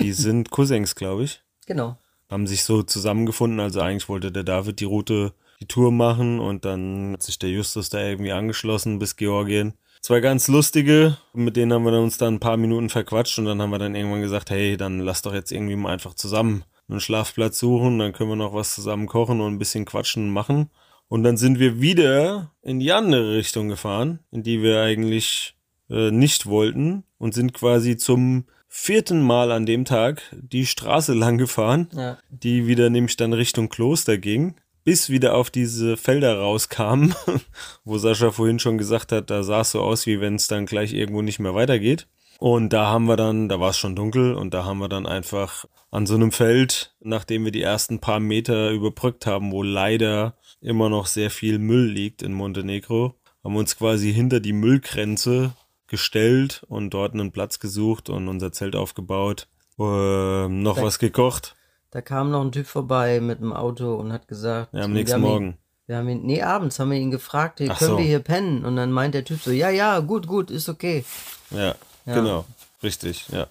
Die 0.00 0.12
sind 0.12 0.50
Cousins, 0.50 0.96
glaube 0.96 1.22
ich. 1.22 1.42
Genau. 1.66 1.96
Haben 2.28 2.48
sich 2.48 2.64
so 2.64 2.82
zusammengefunden. 2.82 3.60
Also 3.60 3.80
eigentlich 3.80 4.08
wollte 4.08 4.32
der 4.32 4.42
David 4.42 4.80
die 4.80 4.84
Route, 4.84 5.32
die 5.64 5.68
Tour 5.68 5.90
machen 5.92 6.40
und 6.40 6.64
dann 6.64 7.12
hat 7.14 7.22
sich 7.22 7.38
der 7.38 7.50
Justus 7.50 7.88
da 7.88 8.00
irgendwie 8.02 8.32
angeschlossen 8.32 8.98
bis 8.98 9.16
Georgien. 9.16 9.74
Zwei 10.00 10.20
ganz 10.20 10.48
lustige, 10.48 11.16
mit 11.32 11.56
denen 11.56 11.72
haben 11.72 11.84
wir 11.84 11.98
uns 11.98 12.18
dann 12.18 12.34
ein 12.34 12.40
paar 12.40 12.58
Minuten 12.58 12.90
verquatscht 12.90 13.38
und 13.38 13.46
dann 13.46 13.60
haben 13.62 13.70
wir 13.70 13.78
dann 13.78 13.94
irgendwann 13.94 14.20
gesagt, 14.20 14.50
hey, 14.50 14.76
dann 14.76 15.00
lass 15.00 15.22
doch 15.22 15.32
jetzt 15.32 15.50
irgendwie 15.50 15.76
mal 15.76 15.92
einfach 15.94 16.14
zusammen 16.14 16.64
einen 16.88 17.00
Schlafplatz 17.00 17.58
suchen, 17.58 17.98
dann 17.98 18.12
können 18.12 18.28
wir 18.28 18.36
noch 18.36 18.52
was 18.52 18.74
zusammen 18.74 19.06
kochen 19.06 19.40
und 19.40 19.54
ein 19.54 19.58
bisschen 19.58 19.86
quatschen 19.86 20.24
und 20.24 20.30
machen. 20.34 20.70
Und 21.08 21.22
dann 21.22 21.38
sind 21.38 21.58
wir 21.58 21.80
wieder 21.80 22.52
in 22.60 22.78
die 22.80 22.92
andere 22.92 23.36
Richtung 23.36 23.68
gefahren, 23.70 24.18
in 24.30 24.42
die 24.42 24.62
wir 24.62 24.82
eigentlich 24.82 25.56
äh, 25.88 26.10
nicht 26.10 26.44
wollten 26.44 27.04
und 27.16 27.32
sind 27.32 27.54
quasi 27.54 27.96
zum 27.96 28.44
vierten 28.68 29.22
Mal 29.22 29.52
an 29.52 29.64
dem 29.64 29.86
Tag 29.86 30.20
die 30.32 30.66
Straße 30.66 31.14
lang 31.14 31.38
gefahren, 31.38 31.88
Ja. 31.94 32.18
die 32.28 32.66
wieder 32.66 32.90
nämlich 32.90 33.16
dann 33.16 33.32
Richtung 33.32 33.70
Kloster 33.70 34.18
ging, 34.18 34.56
bis 34.84 35.08
wieder 35.08 35.34
auf 35.34 35.50
diese 35.50 35.96
Felder 35.96 36.38
rauskam, 36.38 37.14
wo 37.84 37.98
Sascha 37.98 38.30
vorhin 38.30 38.58
schon 38.58 38.78
gesagt 38.78 39.12
hat, 39.12 39.30
da 39.30 39.42
sah 39.42 39.62
es 39.62 39.70
so 39.72 39.80
aus, 39.80 40.06
wie 40.06 40.20
wenn 40.20 40.36
es 40.36 40.46
dann 40.46 40.66
gleich 40.66 40.92
irgendwo 40.92 41.22
nicht 41.22 41.38
mehr 41.38 41.54
weitergeht. 41.54 42.06
Und 42.38 42.72
da 42.72 42.86
haben 42.88 43.06
wir 43.06 43.16
dann, 43.16 43.48
da 43.48 43.60
war 43.60 43.70
es 43.70 43.78
schon 43.78 43.96
dunkel 43.96 44.34
und 44.34 44.52
da 44.52 44.64
haben 44.64 44.78
wir 44.78 44.88
dann 44.88 45.06
einfach 45.06 45.64
an 45.90 46.06
so 46.06 46.14
einem 46.14 46.32
Feld, 46.32 46.94
nachdem 47.00 47.44
wir 47.44 47.52
die 47.52 47.62
ersten 47.62 48.00
paar 48.00 48.20
Meter 48.20 48.70
überbrückt 48.70 49.26
haben, 49.26 49.52
wo 49.52 49.62
leider 49.62 50.36
immer 50.60 50.88
noch 50.88 51.06
sehr 51.06 51.30
viel 51.30 51.58
Müll 51.58 51.86
liegt 51.86 52.22
in 52.22 52.32
Montenegro, 52.32 53.14
haben 53.42 53.56
uns 53.56 53.76
quasi 53.76 54.12
hinter 54.12 54.40
die 54.40 54.52
Müllgrenze 54.52 55.54
gestellt 55.86 56.64
und 56.68 56.90
dort 56.90 57.14
einen 57.14 57.30
Platz 57.30 57.60
gesucht 57.60 58.10
und 58.10 58.28
unser 58.28 58.50
Zelt 58.52 58.74
aufgebaut, 58.74 59.48
äh, 59.78 60.48
noch 60.48 60.82
was 60.82 60.98
gekocht. 60.98 61.54
Da 61.94 62.00
kam 62.00 62.32
noch 62.32 62.40
ein 62.42 62.50
Typ 62.50 62.66
vorbei 62.66 63.20
mit 63.20 63.40
dem 63.40 63.52
Auto 63.52 63.94
und 63.94 64.12
hat 64.12 64.26
gesagt, 64.26 64.74
Ja, 64.74 64.82
am 64.82 64.90
wir 64.90 64.98
nächsten 64.98 65.14
haben 65.14 65.22
ihn- 65.22 65.28
Morgen. 65.30 65.58
Wir 65.86 65.96
haben 65.98 66.08
ihn, 66.08 66.22
nee, 66.26 66.42
abends 66.42 66.78
haben 66.80 66.90
wir 66.90 66.98
ihn 66.98 67.12
gefragt, 67.12 67.60
hey, 67.60 67.68
können 67.68 67.78
so. 67.92 67.98
wir 67.98 68.04
hier 68.04 68.18
pennen? 68.18 68.64
Und 68.64 68.74
dann 68.74 68.90
meint 68.90 69.14
der 69.14 69.24
Typ 69.24 69.40
so, 69.40 69.52
ja, 69.52 69.70
ja, 69.70 70.00
gut, 70.00 70.26
gut, 70.26 70.50
ist 70.50 70.68
okay. 70.68 71.04
Ja, 71.50 71.76
Ja. 72.04 72.14
genau. 72.14 72.44
Richtig, 72.82 73.28
ja. 73.28 73.46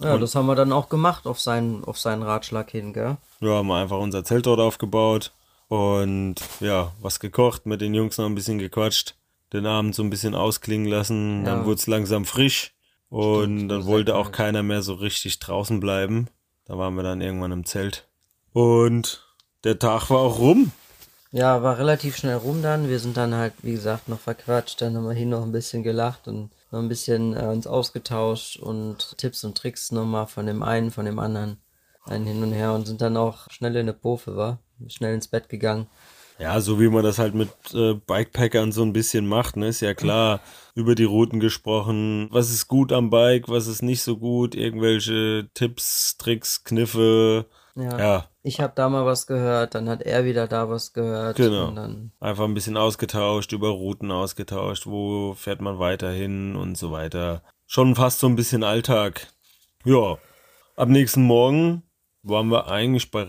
Ja, 0.00 0.16
das 0.16 0.34
haben 0.34 0.46
wir 0.46 0.54
dann 0.54 0.72
auch 0.72 0.88
gemacht 0.88 1.26
auf 1.26 1.38
seinen, 1.38 1.84
auf 1.84 1.98
seinen 1.98 2.22
Ratschlag 2.22 2.70
hin, 2.70 2.94
gell? 2.94 3.18
Ja, 3.40 3.50
haben 3.56 3.66
wir 3.68 3.76
einfach 3.76 3.98
unser 3.98 4.24
Zelt 4.24 4.46
dort 4.46 4.58
aufgebaut 4.58 5.32
und 5.68 6.36
ja, 6.60 6.92
was 7.02 7.20
gekocht, 7.20 7.66
mit 7.66 7.80
den 7.82 7.92
Jungs 7.94 8.16
noch 8.16 8.24
ein 8.26 8.34
bisschen 8.34 8.58
gequatscht, 8.58 9.16
den 9.52 9.66
Abend 9.66 9.94
so 9.94 10.02
ein 10.02 10.08
bisschen 10.10 10.34
ausklingen 10.34 10.86
lassen, 10.88 11.44
dann 11.44 11.58
Ja. 11.60 11.64
wurde 11.66 11.74
es 11.76 11.86
langsam 11.86 12.24
frisch 12.24 12.72
und 13.10 13.56
Stimmt, 13.58 13.70
dann 13.70 13.84
wollte 13.86 14.14
auch 14.16 14.32
keiner 14.32 14.62
mehr 14.62 14.82
so 14.82 14.94
richtig 14.94 15.40
draußen 15.40 15.78
bleiben. 15.78 16.28
Da 16.64 16.78
waren 16.78 16.94
wir 16.94 17.02
dann 17.02 17.20
irgendwann 17.20 17.52
im 17.52 17.64
Zelt. 17.64 18.06
Und 18.52 19.26
der 19.64 19.78
Tag 19.78 20.10
war 20.10 20.18
auch 20.18 20.38
rum. 20.38 20.72
Ja, 21.30 21.62
war 21.62 21.78
relativ 21.78 22.16
schnell 22.16 22.36
rum 22.36 22.62
dann. 22.62 22.88
Wir 22.88 22.98
sind 22.98 23.16
dann 23.16 23.34
halt, 23.34 23.54
wie 23.62 23.72
gesagt, 23.72 24.08
noch 24.08 24.20
verquatscht. 24.20 24.80
Dann 24.82 24.96
haben 24.96 25.06
wir 25.06 25.14
hier 25.14 25.26
noch 25.26 25.42
ein 25.42 25.52
bisschen 25.52 25.82
gelacht 25.82 26.28
und 26.28 26.50
noch 26.70 26.78
ein 26.78 26.88
bisschen 26.88 27.34
äh, 27.34 27.46
uns 27.46 27.66
ausgetauscht 27.66 28.58
und 28.58 29.16
Tipps 29.16 29.42
und 29.44 29.56
Tricks 29.56 29.92
nochmal 29.92 30.26
von 30.26 30.46
dem 30.46 30.62
einen, 30.62 30.90
von 30.90 31.06
dem 31.06 31.18
anderen. 31.18 31.58
Einen 32.04 32.26
hin 32.26 32.42
und 32.42 32.52
her 32.52 32.72
und 32.72 32.86
sind 32.86 33.00
dann 33.00 33.16
auch 33.16 33.48
schnell 33.50 33.76
in 33.76 33.86
der 33.86 33.92
Pofe, 33.92 34.36
war. 34.36 34.58
Schnell 34.88 35.14
ins 35.14 35.28
Bett 35.28 35.48
gegangen. 35.48 35.86
Ja, 36.42 36.60
so 36.60 36.80
wie 36.80 36.88
man 36.88 37.04
das 37.04 37.18
halt 37.18 37.34
mit 37.34 37.50
äh, 37.72 37.94
Bikepackern 37.94 38.72
so 38.72 38.82
ein 38.82 38.92
bisschen 38.92 39.28
macht, 39.28 39.56
ne? 39.56 39.68
Ist 39.68 39.80
ja 39.80 39.94
klar, 39.94 40.40
über 40.74 40.96
die 40.96 41.04
Routen 41.04 41.38
gesprochen. 41.38 42.28
Was 42.32 42.50
ist 42.50 42.66
gut 42.66 42.92
am 42.92 43.10
Bike, 43.10 43.48
was 43.48 43.68
ist 43.68 43.82
nicht 43.82 44.02
so 44.02 44.16
gut, 44.16 44.56
irgendwelche 44.56 45.48
Tipps, 45.54 46.16
Tricks, 46.16 46.64
Kniffe. 46.64 47.46
Ja. 47.76 47.98
Ja, 47.98 48.28
Ich 48.42 48.60
habe 48.60 48.72
da 48.74 48.88
mal 48.88 49.06
was 49.06 49.28
gehört, 49.28 49.76
dann 49.76 49.88
hat 49.88 50.02
er 50.02 50.24
wieder 50.24 50.48
da 50.48 50.68
was 50.68 50.92
gehört. 50.92 51.36
Genau. 51.36 51.68
Und 51.68 51.76
dann, 51.76 52.12
einfach 52.18 52.44
ein 52.44 52.54
bisschen 52.54 52.76
ausgetauscht, 52.76 53.52
über 53.52 53.68
Routen 53.68 54.10
ausgetauscht, 54.10 54.86
wo 54.86 55.34
fährt 55.34 55.60
man 55.60 55.78
weiterhin 55.78 56.56
und 56.56 56.76
so 56.76 56.90
weiter. 56.90 57.42
Schon 57.66 57.94
fast 57.94 58.18
so 58.18 58.26
ein 58.26 58.36
bisschen 58.36 58.64
Alltag. 58.64 59.28
Ja, 59.84 60.18
am 60.74 60.90
nächsten 60.90 61.22
Morgen 61.22 61.84
waren 62.24 62.48
wir 62.48 62.66
eigentlich 62.66 63.12
bei 63.12 63.26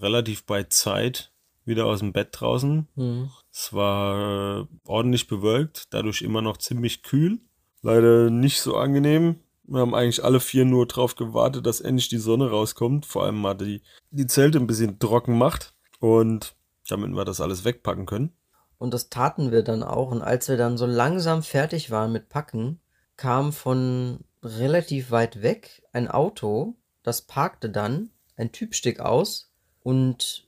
relativ 0.00 0.46
bei 0.46 0.64
Zeit 0.64 1.33
wieder 1.64 1.86
aus 1.86 2.00
dem 2.00 2.12
Bett 2.12 2.28
draußen. 2.32 2.88
hm. 2.94 3.30
Es 3.52 3.72
war 3.72 4.62
äh, 4.62 4.66
ordentlich 4.86 5.26
bewölkt, 5.26 5.92
dadurch 5.94 6.22
immer 6.22 6.42
noch 6.42 6.56
ziemlich 6.56 7.02
kühl. 7.02 7.38
Leider 7.82 8.30
nicht 8.30 8.60
so 8.60 8.76
angenehm. 8.76 9.40
Wir 9.64 9.80
haben 9.80 9.94
eigentlich 9.94 10.24
alle 10.24 10.40
vier 10.40 10.64
nur 10.64 10.86
drauf 10.86 11.14
gewartet, 11.14 11.66
dass 11.66 11.80
endlich 11.80 12.08
die 12.08 12.18
Sonne 12.18 12.50
rauskommt. 12.50 13.06
Vor 13.06 13.24
allem 13.24 13.40
mal 13.40 13.54
die, 13.54 13.82
die 14.10 14.26
Zelte 14.26 14.58
ein 14.58 14.66
bisschen 14.66 14.98
trocken 14.98 15.38
macht. 15.38 15.74
Und 16.00 16.56
damit 16.88 17.10
wir 17.12 17.24
das 17.24 17.40
alles 17.40 17.64
wegpacken 17.64 18.06
können. 18.06 18.32
Und 18.78 18.92
das 18.92 19.08
taten 19.08 19.52
wir 19.52 19.62
dann 19.62 19.82
auch. 19.82 20.10
Und 20.10 20.22
als 20.22 20.48
wir 20.48 20.56
dann 20.56 20.76
so 20.76 20.86
langsam 20.86 21.42
fertig 21.42 21.90
waren 21.90 22.12
mit 22.12 22.28
Packen, 22.28 22.80
kam 23.16 23.52
von 23.52 24.24
relativ 24.42 25.10
weit 25.10 25.42
weg 25.42 25.82
ein 25.92 26.08
Auto, 26.08 26.76
das 27.02 27.22
parkte 27.22 27.70
dann, 27.70 28.10
ein 28.36 28.52
Typ 28.52 28.74
stieg 28.74 29.00
aus 29.00 29.52
und 29.82 30.43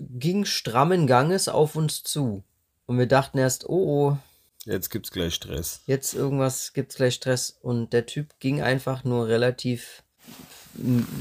ging 0.00 0.44
strammen 0.44 1.06
Ganges 1.06 1.48
auf 1.48 1.76
uns 1.76 2.02
zu. 2.02 2.42
Und 2.86 2.98
wir 2.98 3.06
dachten 3.06 3.38
erst, 3.38 3.68
oh, 3.68 4.10
oh, 4.10 4.18
Jetzt 4.66 4.90
gibt's 4.90 5.10
gleich 5.10 5.34
Stress. 5.34 5.80
jetzt 5.86 6.12
irgendwas 6.14 6.74
gibt's 6.74 6.96
gleich 6.96 7.14
Stress. 7.14 7.56
Und 7.62 7.92
der 7.92 8.06
Typ 8.06 8.38
ging 8.40 8.60
einfach 8.60 9.04
nur 9.04 9.26
relativ, 9.26 10.02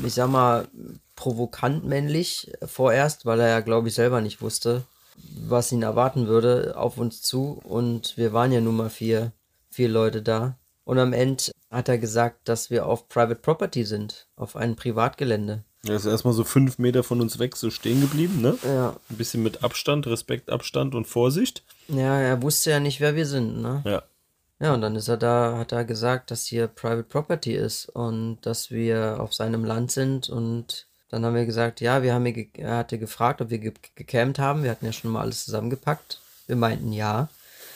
ich 0.03 0.13
sag 0.13 0.29
mal, 0.29 0.67
provokant 1.15 1.85
männlich 1.85 2.51
vorerst, 2.65 3.25
weil 3.25 3.39
er 3.39 3.49
ja, 3.49 3.59
glaube 3.61 3.87
ich, 3.87 3.93
selber 3.93 4.21
nicht 4.21 4.41
wusste, 4.41 4.83
was 5.15 5.71
ihn 5.71 5.83
erwarten 5.83 6.27
würde, 6.27 6.75
auf 6.77 6.97
uns 6.97 7.21
zu. 7.21 7.59
Und 7.63 8.17
wir 8.17 8.33
waren 8.33 8.51
ja 8.51 8.61
nun 8.61 8.75
mal 8.75 8.89
vier, 8.89 9.31
vier 9.69 9.89
Leute 9.89 10.21
da. 10.21 10.57
Und 10.83 10.97
am 10.97 11.13
Ende 11.13 11.51
hat 11.69 11.87
er 11.87 11.97
gesagt, 11.97 12.49
dass 12.49 12.69
wir 12.69 12.85
auf 12.87 13.07
Private 13.09 13.35
Property 13.35 13.83
sind, 13.85 14.27
auf 14.35 14.55
einem 14.55 14.75
Privatgelände. 14.75 15.63
Er 15.87 15.95
ist 15.95 16.05
erstmal 16.05 16.33
so 16.33 16.43
fünf 16.43 16.77
Meter 16.77 17.03
von 17.03 17.21
uns 17.21 17.39
weg 17.39 17.55
so 17.55 17.69
stehen 17.69 18.01
geblieben, 18.01 18.41
ne? 18.41 18.57
Ja. 18.63 18.95
Ein 19.09 19.17
bisschen 19.17 19.41
mit 19.43 19.63
Abstand, 19.63 20.07
Respekt, 20.07 20.49
Abstand 20.49 20.93
und 20.93 21.05
Vorsicht. 21.07 21.63
Ja, 21.87 22.19
er 22.19 22.41
wusste 22.41 22.71
ja 22.71 22.79
nicht, 22.81 22.99
wer 22.99 23.15
wir 23.15 23.25
sind, 23.25 23.61
ne? 23.61 23.81
Ja. 23.85 24.03
Ja, 24.61 24.73
und 24.73 24.81
dann 24.81 24.97
ist 24.97 25.07
er 25.07 25.15
da, 25.15 25.57
hat 25.57 25.71
er 25.71 25.85
gesagt, 25.85 26.31
dass 26.31 26.45
hier 26.45 26.67
Private 26.67 27.03
Property 27.03 27.53
ist 27.55 27.87
und 27.87 28.39
dass 28.41 28.71
wir 28.71 29.17
auf 29.21 29.33
seinem 29.33 29.63
Land 29.63 29.91
sind 29.91 30.27
und 30.29 30.85
dann 31.09 31.23
haben 31.25 31.33
wir 31.33 31.45
gesagt, 31.45 31.79
ja, 31.79 32.03
wir 32.03 32.13
haben 32.13 32.25
hier, 32.25 32.33
ge- 32.33 32.49
er 32.57 32.77
hatte 32.79 32.99
gefragt, 32.99 33.41
ob 33.41 33.49
wir 33.49 33.57
ge 33.59 33.71
gecampt 33.95 34.37
haben. 34.37 34.63
Wir 34.63 34.71
hatten 34.71 34.85
ja 34.85 34.91
schon 34.91 35.11
mal 35.11 35.21
alles 35.21 35.45
zusammengepackt. 35.45 36.19
Wir 36.45 36.57
meinten 36.57 36.91
ja. 36.91 37.29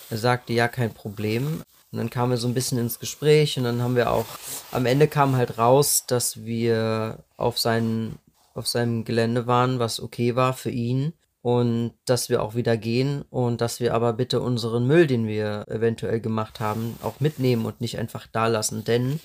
Er 0.09 0.17
sagte, 0.17 0.51
ja, 0.51 0.67
kein 0.67 0.93
Problem. 0.93 1.61
Und 1.93 1.99
dann 1.99 2.09
kamen 2.09 2.31
wir 2.31 2.37
so 2.37 2.47
ein 2.47 2.55
bisschen 2.55 2.79
ins 2.79 2.97
Gespräch 2.97 3.55
und 3.59 3.65
dann 3.65 3.83
haben 3.83 3.95
wir 3.95 4.11
auch, 4.11 4.25
am 4.71 4.87
Ende 4.87 5.07
kam 5.07 5.35
halt 5.35 5.59
raus, 5.59 6.05
dass 6.07 6.43
wir 6.43 7.23
auf, 7.37 7.59
seinen, 7.59 8.17
auf 8.55 8.65
seinem 8.65 9.05
Gelände 9.05 9.45
waren, 9.45 9.77
was 9.77 10.01
okay 10.01 10.35
war 10.35 10.53
für 10.53 10.71
ihn. 10.71 11.13
Und 11.43 11.93
dass 12.05 12.29
wir 12.29 12.41
auch 12.41 12.55
wieder 12.55 12.77
gehen 12.77 13.23
und 13.29 13.59
dass 13.59 13.81
wir 13.81 13.93
aber 13.93 14.13
bitte 14.13 14.39
unseren 14.39 14.87
Müll, 14.87 15.07
den 15.07 15.27
wir 15.27 15.65
eventuell 15.67 16.21
gemacht 16.21 16.61
haben, 16.61 16.97
auch 17.03 17.19
mitnehmen 17.19 17.65
und 17.65 17.81
nicht 17.81 17.99
einfach 17.99 18.27
da 18.27 18.47
lassen, 18.47 18.85
denn 18.85 19.19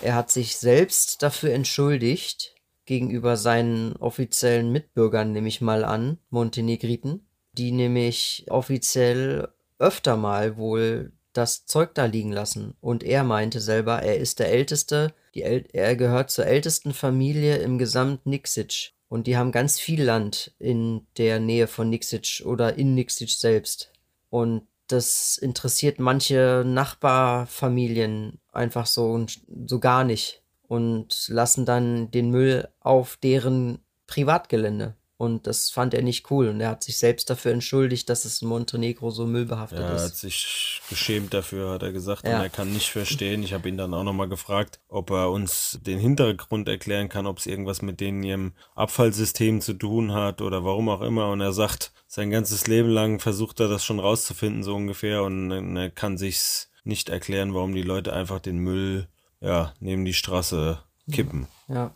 er 0.00 0.14
hat 0.14 0.30
sich 0.30 0.56
selbst 0.56 1.20
dafür 1.24 1.52
entschuldigt 1.52 2.54
gegenüber 2.86 3.36
seinen 3.36 3.96
offiziellen 3.96 4.70
Mitbürgern, 4.70 5.32
nehme 5.32 5.48
ich 5.48 5.60
mal 5.60 5.84
an, 5.84 6.18
Montenegriten, 6.30 7.26
die 7.52 7.72
nämlich 7.72 8.46
offiziell 8.48 9.48
öfter 9.80 10.16
mal 10.16 10.56
wohl 10.56 11.12
das 11.34 11.66
Zeug 11.66 11.94
da 11.94 12.06
liegen 12.06 12.32
lassen. 12.32 12.74
Und 12.80 13.02
er 13.02 13.24
meinte 13.24 13.60
selber, 13.60 14.02
er 14.02 14.16
ist 14.16 14.38
der 14.38 14.50
Älteste, 14.50 15.12
El 15.34 15.66
er 15.72 15.96
gehört 15.96 16.30
zur 16.30 16.46
ältesten 16.46 16.94
Familie 16.94 17.56
im 17.58 17.76
Gesamt 17.78 18.24
Niksic. 18.24 18.92
Und 19.08 19.26
die 19.26 19.36
haben 19.36 19.52
ganz 19.52 19.78
viel 19.78 20.02
Land 20.02 20.54
in 20.58 21.06
der 21.18 21.40
Nähe 21.40 21.66
von 21.66 21.90
Niksic 21.90 22.42
oder 22.44 22.76
in 22.78 22.94
Niksic 22.94 23.30
selbst. 23.30 23.92
Und 24.30 24.66
das 24.86 25.38
interessiert 25.38 25.98
manche 25.98 26.62
Nachbarfamilien 26.66 28.38
einfach 28.52 28.86
so, 28.86 29.26
so 29.66 29.80
gar 29.80 30.04
nicht 30.04 30.42
und 30.66 31.28
lassen 31.28 31.64
dann 31.64 32.10
den 32.10 32.30
Müll 32.30 32.68
auf 32.80 33.16
deren 33.16 33.78
Privatgelände. 34.06 34.94
Und 35.16 35.46
das 35.46 35.70
fand 35.70 35.94
er 35.94 36.02
nicht 36.02 36.30
cool. 36.30 36.48
Und 36.48 36.60
er 36.60 36.70
hat 36.70 36.82
sich 36.82 36.98
selbst 36.98 37.30
dafür 37.30 37.52
entschuldigt, 37.52 38.08
dass 38.08 38.24
es 38.24 38.42
in 38.42 38.48
Montenegro 38.48 39.10
so 39.10 39.26
müllbehaftet 39.26 39.78
Ja, 39.78 39.84
er 39.90 40.00
hat 40.00 40.12
ist. 40.12 40.18
sich 40.18 40.80
geschämt 40.88 41.32
dafür, 41.32 41.70
hat 41.70 41.84
er 41.84 41.92
gesagt. 41.92 42.26
Ja. 42.26 42.36
Und 42.36 42.42
er 42.42 42.50
kann 42.50 42.72
nicht 42.72 42.90
verstehen. 42.90 43.44
Ich 43.44 43.52
habe 43.52 43.68
ihn 43.68 43.76
dann 43.76 43.94
auch 43.94 44.02
nochmal 44.02 44.28
gefragt, 44.28 44.80
ob 44.88 45.10
er 45.10 45.30
uns 45.30 45.78
den 45.82 46.00
Hintergrund 46.00 46.68
erklären 46.68 47.08
kann, 47.08 47.26
ob 47.26 47.38
es 47.38 47.46
irgendwas 47.46 47.80
mit 47.80 48.00
denen 48.00 48.24
ihrem 48.24 48.54
Abfallsystem 48.74 49.60
zu 49.60 49.74
tun 49.74 50.12
hat 50.12 50.42
oder 50.42 50.64
warum 50.64 50.88
auch 50.88 51.00
immer. 51.00 51.30
Und 51.30 51.40
er 51.40 51.52
sagt, 51.52 51.92
sein 52.08 52.30
ganzes 52.30 52.66
Leben 52.66 52.88
lang 52.88 53.20
versucht 53.20 53.60
er 53.60 53.68
das 53.68 53.84
schon 53.84 54.00
rauszufinden, 54.00 54.64
so 54.64 54.74
ungefähr. 54.74 55.22
Und 55.22 55.76
er 55.76 55.90
kann 55.90 56.18
sich's 56.18 56.70
nicht 56.82 57.08
erklären, 57.08 57.54
warum 57.54 57.72
die 57.74 57.82
Leute 57.82 58.12
einfach 58.12 58.40
den 58.40 58.58
Müll, 58.58 59.06
ja, 59.40 59.74
neben 59.78 60.04
die 60.04 60.12
Straße 60.14 60.80
kippen. 61.10 61.46
Ja. 61.68 61.74
Ja, 61.74 61.94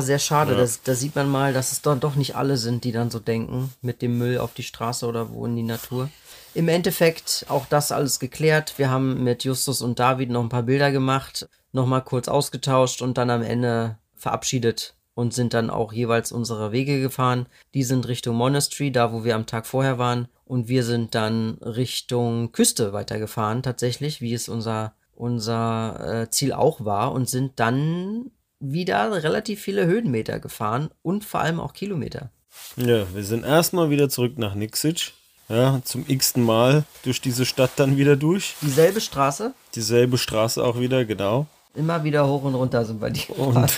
sehr 0.00 0.18
schade. 0.18 0.52
Ja. 0.52 0.58
Das, 0.58 0.82
da 0.82 0.94
sieht 0.94 1.16
man 1.16 1.28
mal, 1.28 1.52
dass 1.52 1.72
es 1.72 1.82
dann 1.82 2.00
doch 2.00 2.14
nicht 2.14 2.36
alle 2.36 2.56
sind, 2.56 2.84
die 2.84 2.92
dann 2.92 3.10
so 3.10 3.18
denken, 3.18 3.72
mit 3.80 4.02
dem 4.02 4.18
Müll 4.18 4.38
auf 4.38 4.52
die 4.54 4.62
Straße 4.62 5.06
oder 5.06 5.32
wo 5.32 5.46
in 5.46 5.56
die 5.56 5.62
Natur. 5.62 6.10
Im 6.52 6.68
Endeffekt 6.68 7.46
auch 7.48 7.66
das 7.66 7.92
alles 7.92 8.18
geklärt. 8.18 8.74
Wir 8.76 8.90
haben 8.90 9.22
mit 9.22 9.44
Justus 9.44 9.82
und 9.82 9.98
David 9.98 10.30
noch 10.30 10.42
ein 10.42 10.48
paar 10.48 10.64
Bilder 10.64 10.90
gemacht, 10.90 11.48
nochmal 11.72 12.02
kurz 12.02 12.28
ausgetauscht 12.28 13.02
und 13.02 13.16
dann 13.16 13.30
am 13.30 13.42
Ende 13.42 13.96
verabschiedet 14.16 14.94
und 15.14 15.32
sind 15.32 15.54
dann 15.54 15.70
auch 15.70 15.92
jeweils 15.92 16.32
unsere 16.32 16.72
Wege 16.72 17.00
gefahren. 17.00 17.46
Die 17.74 17.82
sind 17.82 18.08
Richtung 18.08 18.36
Monastery, 18.36 18.90
da 18.90 19.12
wo 19.12 19.24
wir 19.24 19.34
am 19.34 19.46
Tag 19.46 19.66
vorher 19.66 19.98
waren. 19.98 20.28
Und 20.44 20.68
wir 20.68 20.82
sind 20.82 21.14
dann 21.14 21.58
Richtung 21.62 22.52
Küste 22.52 22.92
weitergefahren, 22.92 23.62
tatsächlich, 23.62 24.20
wie 24.20 24.34
es 24.34 24.48
unser, 24.48 24.94
unser 25.14 26.22
äh, 26.22 26.30
Ziel 26.30 26.52
auch 26.52 26.84
war. 26.84 27.12
Und 27.12 27.28
sind 27.28 27.60
dann 27.60 28.30
wieder 28.60 29.22
relativ 29.22 29.60
viele 29.60 29.86
Höhenmeter 29.86 30.38
gefahren 30.38 30.90
und 31.02 31.24
vor 31.24 31.40
allem 31.40 31.58
auch 31.58 31.72
Kilometer. 31.72 32.30
Ja, 32.76 33.12
wir 33.14 33.24
sind 33.24 33.44
erstmal 33.44 33.90
wieder 33.90 34.08
zurück 34.08 34.38
nach 34.38 34.54
Nixic. 34.54 35.12
Ja, 35.48 35.80
zum 35.84 36.04
x-ten 36.06 36.44
Mal 36.44 36.84
durch 37.02 37.20
diese 37.20 37.44
Stadt 37.44 37.72
dann 37.74 37.96
wieder 37.96 38.14
durch. 38.14 38.54
Dieselbe 38.62 39.00
Straße, 39.00 39.52
Dieselbe 39.74 40.16
Straße 40.16 40.62
auch 40.62 40.78
wieder, 40.78 41.04
genau. 41.04 41.46
Immer 41.74 42.04
wieder 42.04 42.28
hoch 42.28 42.44
und 42.44 42.54
runter 42.54 42.84
sind 42.84 43.00
bei 43.00 43.10
dir. 43.10 43.36
Und 43.36 43.68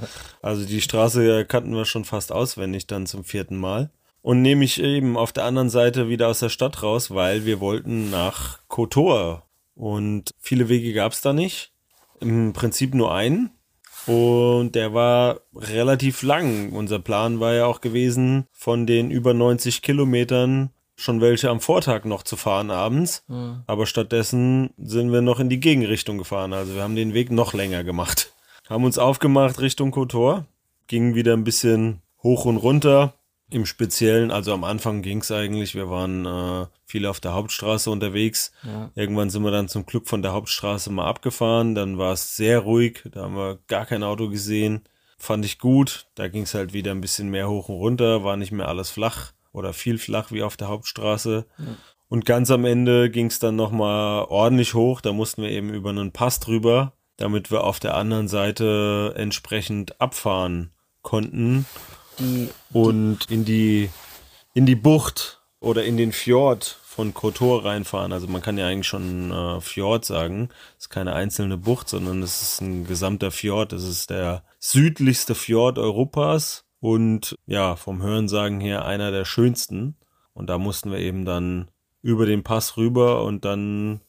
also 0.42 0.64
die 0.64 0.80
Straße 0.80 1.44
kannten 1.44 1.72
wir 1.72 1.84
schon 1.84 2.04
fast 2.04 2.32
auswendig 2.32 2.88
dann 2.88 3.06
zum 3.06 3.22
vierten 3.22 3.56
Mal. 3.56 3.90
Und 4.22 4.42
nehme 4.42 4.64
ich 4.64 4.82
eben 4.82 5.16
auf 5.16 5.32
der 5.32 5.44
anderen 5.44 5.70
Seite 5.70 6.08
wieder 6.08 6.28
aus 6.28 6.40
der 6.40 6.48
Stadt 6.48 6.82
raus, 6.82 7.12
weil 7.12 7.46
wir 7.46 7.60
wollten 7.60 8.10
nach 8.10 8.58
Kotor. 8.68 9.46
Und 9.74 10.34
viele 10.38 10.68
Wege 10.68 10.92
gab 10.92 11.12
es 11.12 11.20
da 11.20 11.32
nicht. 11.32 11.72
Im 12.20 12.52
Prinzip 12.52 12.94
nur 12.94 13.14
einen. 13.14 13.50
Und 14.06 14.74
der 14.74 14.94
war 14.94 15.40
relativ 15.54 16.22
lang. 16.22 16.72
Unser 16.72 16.98
Plan 16.98 17.40
war 17.40 17.54
ja 17.54 17.66
auch 17.66 17.80
gewesen, 17.80 18.46
von 18.52 18.86
den 18.86 19.10
über 19.10 19.34
90 19.34 19.82
Kilometern 19.82 20.70
schon 20.96 21.20
welche 21.20 21.50
am 21.50 21.60
Vortag 21.60 22.04
noch 22.04 22.22
zu 22.22 22.36
fahren 22.36 22.70
abends. 22.70 23.24
Mhm. 23.28 23.62
Aber 23.66 23.86
stattdessen 23.86 24.70
sind 24.76 25.12
wir 25.12 25.22
noch 25.22 25.40
in 25.40 25.48
die 25.48 25.60
Gegenrichtung 25.60 26.18
gefahren. 26.18 26.52
Also 26.52 26.74
wir 26.74 26.82
haben 26.82 26.96
den 26.96 27.14
Weg 27.14 27.30
noch 27.30 27.54
länger 27.54 27.84
gemacht. 27.84 28.32
Haben 28.68 28.84
uns 28.84 28.98
aufgemacht 28.98 29.60
Richtung 29.60 29.90
Kotor. 29.90 30.44
Gingen 30.86 31.14
wieder 31.14 31.32
ein 31.32 31.44
bisschen 31.44 32.02
hoch 32.22 32.44
und 32.44 32.58
runter. 32.58 33.14
Im 33.50 33.66
Speziellen, 33.66 34.30
also 34.30 34.52
am 34.54 34.62
Anfang 34.62 35.02
ging 35.02 35.18
es 35.18 35.32
eigentlich, 35.32 35.74
wir 35.74 35.90
waren 35.90 36.24
äh, 36.24 36.66
viel 36.86 37.04
auf 37.06 37.18
der 37.18 37.34
Hauptstraße 37.34 37.90
unterwegs. 37.90 38.52
Ja. 38.62 38.90
Irgendwann 38.94 39.28
sind 39.28 39.42
wir 39.42 39.50
dann 39.50 39.68
zum 39.68 39.86
Glück 39.86 40.08
von 40.08 40.22
der 40.22 40.32
Hauptstraße 40.32 40.90
mal 40.90 41.06
abgefahren. 41.06 41.74
Dann 41.74 41.98
war 41.98 42.12
es 42.12 42.36
sehr 42.36 42.60
ruhig, 42.60 43.02
da 43.10 43.22
haben 43.22 43.36
wir 43.36 43.58
gar 43.66 43.86
kein 43.86 44.04
Auto 44.04 44.28
gesehen. 44.28 44.84
Fand 45.18 45.44
ich 45.44 45.58
gut. 45.58 46.06
Da 46.14 46.28
ging 46.28 46.44
es 46.44 46.54
halt 46.54 46.72
wieder 46.72 46.92
ein 46.92 47.00
bisschen 47.00 47.28
mehr 47.28 47.48
hoch 47.48 47.68
und 47.68 47.76
runter, 47.76 48.24
war 48.24 48.36
nicht 48.36 48.52
mehr 48.52 48.68
alles 48.68 48.90
flach 48.90 49.32
oder 49.52 49.72
viel 49.72 49.98
flach 49.98 50.30
wie 50.30 50.42
auf 50.42 50.56
der 50.56 50.68
Hauptstraße. 50.68 51.44
Ja. 51.58 51.64
Und 52.08 52.26
ganz 52.26 52.50
am 52.50 52.64
Ende 52.64 53.10
ging 53.10 53.26
es 53.26 53.38
dann 53.38 53.56
nochmal 53.56 54.24
ordentlich 54.28 54.74
hoch. 54.74 55.00
Da 55.00 55.12
mussten 55.12 55.42
wir 55.42 55.50
eben 55.50 55.74
über 55.74 55.90
einen 55.90 56.12
Pass 56.12 56.40
drüber, 56.40 56.92
damit 57.16 57.50
wir 57.50 57.64
auf 57.64 57.80
der 57.80 57.94
anderen 57.94 58.28
Seite 58.28 59.14
entsprechend 59.16 60.00
abfahren 60.00 60.70
konnten 61.02 61.66
die, 62.20 62.48
und 62.72 63.30
in 63.30 63.44
die 63.44 63.90
in 64.54 64.66
die 64.66 64.76
Bucht 64.76 65.40
oder 65.60 65.84
in 65.84 65.96
den 65.96 66.12
Fjord 66.12 66.78
von 66.82 67.14
Kotor 67.14 67.64
reinfahren. 67.64 68.12
Also 68.12 68.26
man 68.26 68.42
kann 68.42 68.58
ja 68.58 68.66
eigentlich 68.66 68.88
schon 68.88 69.30
äh, 69.30 69.60
Fjord 69.60 70.04
sagen. 70.04 70.48
Es 70.76 70.86
ist 70.86 70.90
keine 70.90 71.14
einzelne 71.14 71.56
Bucht, 71.56 71.88
sondern 71.88 72.22
es 72.22 72.42
ist 72.42 72.60
ein 72.60 72.86
gesamter 72.86 73.30
Fjord. 73.30 73.72
Es 73.72 73.84
ist 73.84 74.10
der 74.10 74.42
südlichste 74.58 75.34
Fjord 75.34 75.78
Europas 75.78 76.64
und 76.80 77.36
ja, 77.46 77.76
vom 77.76 78.02
Hörensagen 78.02 78.60
her 78.60 78.84
einer 78.84 79.10
der 79.10 79.24
schönsten. 79.24 79.96
Und 80.32 80.48
da 80.48 80.58
mussten 80.58 80.90
wir 80.90 80.98
eben 80.98 81.24
dann 81.24 81.70
über 82.02 82.26
den 82.26 82.42
Pass 82.42 82.76
rüber 82.76 83.22
und 83.24 83.44
dann 83.44 84.00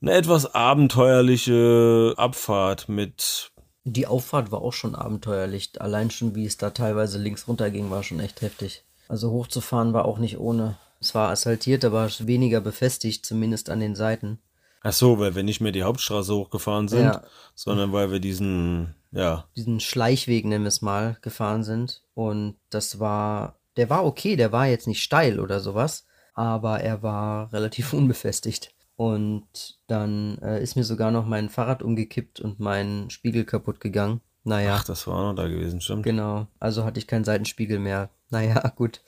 eine 0.00 0.12
etwas 0.12 0.54
abenteuerliche 0.54 2.14
Abfahrt 2.16 2.88
mit 2.88 3.49
die 3.84 4.06
Auffahrt 4.06 4.52
war 4.52 4.62
auch 4.62 4.72
schon 4.72 4.94
abenteuerlich. 4.94 5.80
Allein 5.80 6.10
schon, 6.10 6.34
wie 6.34 6.46
es 6.46 6.56
da 6.56 6.70
teilweise 6.70 7.18
links 7.18 7.48
runter 7.48 7.70
ging, 7.70 7.90
war 7.90 8.02
schon 8.02 8.20
echt 8.20 8.42
heftig. 8.42 8.84
Also 9.08 9.30
hochzufahren 9.30 9.92
war 9.92 10.04
auch 10.04 10.18
nicht 10.18 10.38
ohne. 10.38 10.76
Es 11.00 11.14
war 11.14 11.30
asphaltiert, 11.30 11.84
aber 11.84 12.08
weniger 12.20 12.60
befestigt, 12.60 13.24
zumindest 13.24 13.70
an 13.70 13.80
den 13.80 13.96
Seiten. 13.96 14.38
Ach 14.82 14.92
so, 14.92 15.18
weil 15.18 15.34
wir 15.34 15.42
nicht 15.42 15.60
mehr 15.60 15.72
die 15.72 15.82
Hauptstraße 15.82 16.34
hochgefahren 16.34 16.88
sind, 16.88 17.04
ja. 17.04 17.22
sondern 17.54 17.92
weil 17.92 18.10
wir 18.10 18.20
diesen, 18.20 18.94
ja. 19.12 19.46
Diesen 19.56 19.80
Schleichweg, 19.80 20.44
nennen 20.44 20.64
wir 20.64 20.68
es 20.68 20.82
mal, 20.82 21.16
gefahren 21.22 21.64
sind. 21.64 22.02
Und 22.14 22.56
das 22.70 22.98
war, 22.98 23.56
der 23.76 23.90
war 23.90 24.04
okay, 24.04 24.36
der 24.36 24.52
war 24.52 24.66
jetzt 24.66 24.86
nicht 24.86 25.02
steil 25.02 25.40
oder 25.40 25.60
sowas, 25.60 26.06
aber 26.34 26.80
er 26.80 27.02
war 27.02 27.52
relativ 27.52 27.92
unbefestigt. 27.94 28.72
Und 29.00 29.78
dann 29.86 30.36
äh, 30.42 30.62
ist 30.62 30.76
mir 30.76 30.84
sogar 30.84 31.10
noch 31.10 31.24
mein 31.24 31.48
Fahrrad 31.48 31.82
umgekippt 31.82 32.38
und 32.38 32.60
mein 32.60 33.08
Spiegel 33.08 33.46
kaputt 33.46 33.80
gegangen. 33.80 34.20
Naja. 34.44 34.76
Ach, 34.78 34.84
das 34.84 35.06
war 35.06 35.14
auch 35.14 35.30
noch 35.30 35.36
da 35.36 35.48
gewesen, 35.48 35.80
stimmt. 35.80 36.02
Genau. 36.02 36.48
Also 36.58 36.84
hatte 36.84 37.00
ich 37.00 37.06
keinen 37.06 37.24
Seitenspiegel 37.24 37.78
mehr. 37.78 38.10
Naja, 38.28 38.60
gut. 38.76 39.00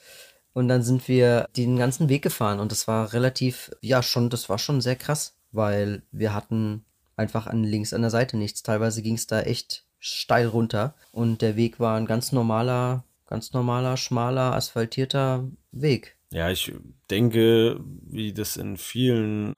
Und 0.51 0.67
dann 0.67 0.81
sind 0.81 1.07
wir 1.07 1.47
den 1.55 1.77
ganzen 1.77 2.09
Weg 2.09 2.23
gefahren 2.23 2.59
und 2.59 2.71
das 2.71 2.87
war 2.87 3.13
relativ, 3.13 3.69
ja, 3.81 4.01
schon, 4.01 4.31
das 4.31 4.49
war 4.49 4.57
schon 4.57 4.81
sehr 4.81 4.95
krass, 4.95 5.35
weil 5.51 6.01
wir 6.11 6.33
hatten 6.33 6.85
einfach 7.15 7.45
an 7.45 7.63
links 7.63 7.93
an 7.93 8.01
der 8.01 8.09
Seite 8.09 8.35
nichts. 8.35 8.63
Teilweise 8.63 9.03
ging 9.03 9.13
es 9.13 9.27
da 9.27 9.41
echt 9.41 9.85
steil 9.99 10.47
runter 10.47 10.95
und 11.11 11.43
der 11.43 11.55
Weg 11.55 11.79
war 11.79 11.97
ein 11.97 12.07
ganz 12.07 12.31
normaler, 12.31 13.03
ganz 13.27 13.53
normaler, 13.53 13.97
schmaler, 13.97 14.55
asphaltierter 14.55 15.47
Weg. 15.71 16.17
Ja, 16.31 16.49
ich 16.49 16.73
denke, 17.11 17.79
wie 18.07 18.33
das 18.33 18.57
in 18.57 18.77
vielen 18.77 19.53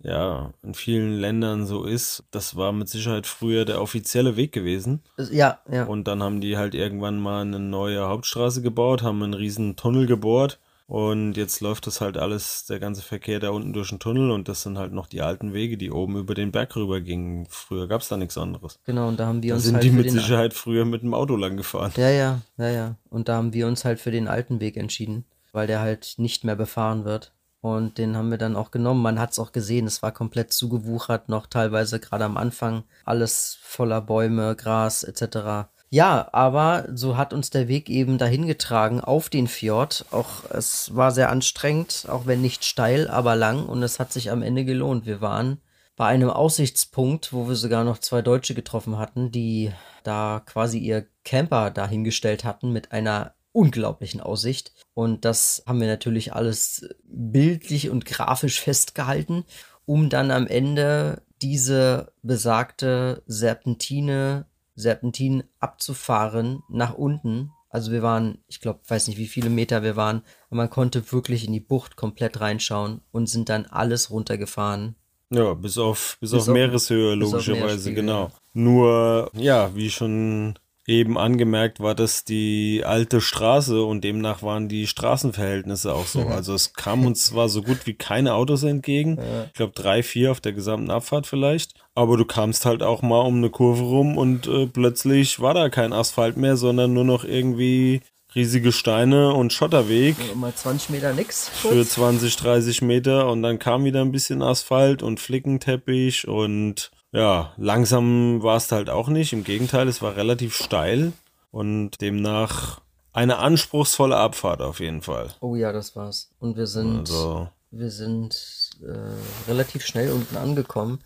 ja, 0.00 0.52
in 0.62 0.74
vielen 0.74 1.14
Ländern 1.14 1.66
so 1.66 1.84
ist. 1.84 2.24
Das 2.30 2.56
war 2.56 2.72
mit 2.72 2.88
Sicherheit 2.88 3.26
früher 3.26 3.64
der 3.64 3.80
offizielle 3.80 4.36
Weg 4.36 4.52
gewesen. 4.52 5.02
Ja, 5.30 5.60
ja. 5.70 5.84
Und 5.84 6.06
dann 6.06 6.22
haben 6.22 6.40
die 6.40 6.56
halt 6.56 6.74
irgendwann 6.74 7.18
mal 7.20 7.42
eine 7.42 7.58
neue 7.58 8.06
Hauptstraße 8.06 8.62
gebaut, 8.62 9.02
haben 9.02 9.22
einen 9.22 9.34
riesen 9.34 9.76
Tunnel 9.76 10.06
gebohrt. 10.06 10.58
Und 10.88 11.36
jetzt 11.36 11.60
läuft 11.60 11.88
das 11.88 12.00
halt 12.00 12.16
alles, 12.16 12.64
der 12.66 12.78
ganze 12.78 13.02
Verkehr 13.02 13.40
da 13.40 13.50
unten 13.50 13.72
durch 13.72 13.88
den 13.88 13.98
Tunnel 13.98 14.30
und 14.30 14.46
das 14.46 14.62
sind 14.62 14.78
halt 14.78 14.92
noch 14.92 15.08
die 15.08 15.20
alten 15.20 15.52
Wege, 15.52 15.76
die 15.76 15.90
oben 15.90 16.16
über 16.16 16.34
den 16.34 16.52
Berg 16.52 16.76
rüber 16.76 17.00
gingen. 17.00 17.46
Früher 17.48 17.88
gab 17.88 18.02
es 18.02 18.08
da 18.08 18.16
nichts 18.16 18.38
anderes. 18.38 18.78
Genau, 18.84 19.08
und 19.08 19.18
da 19.18 19.26
haben 19.26 19.42
wir 19.42 19.50
da 19.50 19.54
uns 19.56 19.64
sind 19.64 19.74
halt 19.74 19.84
die 19.84 19.90
mit 19.90 20.08
Sicherheit 20.12 20.54
früher 20.54 20.84
mit 20.84 21.02
dem 21.02 21.12
Auto 21.12 21.34
lang 21.34 21.56
gefahren. 21.56 21.92
Ja, 21.96 22.10
ja, 22.10 22.40
ja, 22.56 22.68
ja. 22.68 22.94
Und 23.10 23.28
da 23.28 23.34
haben 23.34 23.52
wir 23.52 23.66
uns 23.66 23.84
halt 23.84 23.98
für 23.98 24.12
den 24.12 24.28
alten 24.28 24.60
Weg 24.60 24.76
entschieden, 24.76 25.24
weil 25.50 25.66
der 25.66 25.80
halt 25.80 26.14
nicht 26.18 26.44
mehr 26.44 26.54
befahren 26.54 27.04
wird. 27.04 27.32
Und 27.60 27.98
den 27.98 28.16
haben 28.16 28.30
wir 28.30 28.38
dann 28.38 28.56
auch 28.56 28.70
genommen. 28.70 29.02
Man 29.02 29.18
hat 29.18 29.32
es 29.32 29.38
auch 29.38 29.52
gesehen, 29.52 29.86
es 29.86 30.02
war 30.02 30.12
komplett 30.12 30.52
zugewuchert, 30.52 31.28
noch 31.28 31.46
teilweise 31.46 31.98
gerade 31.98 32.24
am 32.24 32.36
Anfang. 32.36 32.84
Alles 33.04 33.58
voller 33.60 34.00
Bäume, 34.00 34.54
Gras 34.54 35.02
etc. 35.02 35.68
Ja, 35.88 36.28
aber 36.32 36.88
so 36.92 37.16
hat 37.16 37.32
uns 37.32 37.50
der 37.50 37.68
Weg 37.68 37.88
eben 37.88 38.18
dahin 38.18 38.46
getragen 38.46 39.00
auf 39.00 39.28
den 39.28 39.46
Fjord. 39.46 40.04
Auch 40.10 40.50
es 40.50 40.94
war 40.94 41.12
sehr 41.12 41.30
anstrengend, 41.30 42.06
auch 42.08 42.26
wenn 42.26 42.42
nicht 42.42 42.64
steil, 42.64 43.08
aber 43.08 43.36
lang 43.36 43.66
und 43.66 43.82
es 43.82 44.00
hat 44.00 44.12
sich 44.12 44.30
am 44.30 44.42
Ende 44.42 44.64
gelohnt. 44.64 45.06
Wir 45.06 45.20
waren 45.20 45.60
bei 45.96 46.06
einem 46.06 46.30
Aussichtspunkt, 46.30 47.32
wo 47.32 47.48
wir 47.48 47.54
sogar 47.54 47.84
noch 47.84 47.98
zwei 47.98 48.20
Deutsche 48.20 48.54
getroffen 48.54 48.98
hatten, 48.98 49.30
die 49.30 49.72
da 50.02 50.42
quasi 50.44 50.78
ihr 50.78 51.06
Camper 51.24 51.70
dahingestellt 51.70 52.44
hatten 52.44 52.72
mit 52.72 52.92
einer 52.92 53.35
unglaublichen 53.56 54.20
Aussicht. 54.20 54.72
Und 54.94 55.24
das 55.24 55.62
haben 55.66 55.80
wir 55.80 55.88
natürlich 55.88 56.34
alles 56.34 56.88
bildlich 57.04 57.90
und 57.90 58.04
grafisch 58.04 58.60
festgehalten, 58.60 59.44
um 59.86 60.10
dann 60.10 60.30
am 60.30 60.46
Ende 60.46 61.22
diese 61.42 62.12
besagte 62.22 63.22
Serpentine, 63.26 64.46
Serpentin 64.74 65.44
abzufahren 65.58 66.62
nach 66.68 66.94
unten. 66.94 67.50
Also 67.70 67.92
wir 67.92 68.02
waren, 68.02 68.38
ich 68.46 68.60
glaube, 68.60 68.80
weiß 68.86 69.08
nicht, 69.08 69.18
wie 69.18 69.26
viele 69.26 69.50
Meter 69.50 69.82
wir 69.82 69.96
waren, 69.96 70.22
aber 70.48 70.56
man 70.56 70.70
konnte 70.70 71.10
wirklich 71.12 71.46
in 71.46 71.52
die 71.52 71.60
Bucht 71.60 71.96
komplett 71.96 72.40
reinschauen 72.40 73.00
und 73.10 73.26
sind 73.26 73.48
dann 73.48 73.66
alles 73.66 74.10
runtergefahren. 74.10 74.96
Ja, 75.30 75.54
bis 75.54 75.76
auf, 75.78 76.18
bis, 76.20 76.30
bis 76.30 76.40
auf, 76.40 76.48
auf 76.48 76.54
Meereshöhe, 76.54 77.14
logischerweise, 77.14 77.92
genau. 77.92 78.30
Nur, 78.52 79.30
ja, 79.34 79.74
wie 79.74 79.90
schon 79.90 80.58
eben 80.86 81.18
angemerkt, 81.18 81.80
war 81.80 81.94
das 81.94 82.24
die 82.24 82.82
alte 82.84 83.20
Straße 83.20 83.82
und 83.82 84.04
demnach 84.04 84.42
waren 84.42 84.68
die 84.68 84.86
Straßenverhältnisse 84.86 85.92
auch 85.92 86.06
so. 86.06 86.20
Also 86.28 86.54
es 86.54 86.74
kam 86.74 87.04
uns 87.04 87.24
zwar 87.24 87.48
so 87.48 87.62
gut 87.62 87.86
wie 87.86 87.94
keine 87.94 88.34
Autos 88.34 88.62
entgegen, 88.62 89.18
ich 89.46 89.54
glaube 89.54 89.72
drei, 89.74 90.02
vier 90.02 90.30
auf 90.30 90.40
der 90.40 90.52
gesamten 90.52 90.90
Abfahrt 90.90 91.26
vielleicht, 91.26 91.74
aber 91.94 92.16
du 92.16 92.24
kamst 92.24 92.66
halt 92.66 92.82
auch 92.82 93.02
mal 93.02 93.20
um 93.20 93.36
eine 93.36 93.50
Kurve 93.50 93.82
rum 93.82 94.16
und 94.16 94.46
äh, 94.46 94.66
plötzlich 94.66 95.40
war 95.40 95.54
da 95.54 95.68
kein 95.68 95.92
Asphalt 95.92 96.36
mehr, 96.36 96.56
sondern 96.56 96.92
nur 96.92 97.04
noch 97.04 97.24
irgendwie 97.24 98.00
riesige 98.36 98.70
Steine 98.70 99.32
und 99.32 99.52
Schotterweg. 99.52 100.14
Ja, 100.28 100.34
mal 100.34 100.54
20 100.54 100.90
Meter 100.90 101.14
nix. 101.14 101.48
Für 101.48 101.84
20, 101.84 102.36
30 102.36 102.82
Meter 102.82 103.28
und 103.28 103.42
dann 103.42 103.58
kam 103.58 103.84
wieder 103.84 104.02
ein 104.02 104.12
bisschen 104.12 104.42
Asphalt 104.42 105.02
und 105.02 105.18
Flickenteppich 105.18 106.28
und 106.28 106.90
ja, 107.16 107.52
langsam 107.56 108.42
war 108.42 108.56
es 108.56 108.70
halt 108.70 108.90
auch 108.90 109.08
nicht. 109.08 109.32
Im 109.32 109.44
Gegenteil, 109.44 109.88
es 109.88 110.02
war 110.02 110.16
relativ 110.16 110.54
steil 110.54 111.12
und 111.50 112.00
demnach 112.00 112.80
eine 113.12 113.38
anspruchsvolle 113.38 114.16
Abfahrt 114.16 114.60
auf 114.60 114.80
jeden 114.80 115.00
Fall. 115.00 115.28
Oh 115.40 115.56
ja, 115.56 115.72
das 115.72 115.96
war's. 115.96 116.30
Und 116.38 116.58
wir 116.58 116.66
sind, 116.66 116.98
also. 117.00 117.48
wir 117.70 117.90
sind 117.90 118.70
äh, 118.82 119.48
relativ 119.50 119.86
schnell 119.86 120.12
unten 120.12 120.36
angekommen 120.36 121.00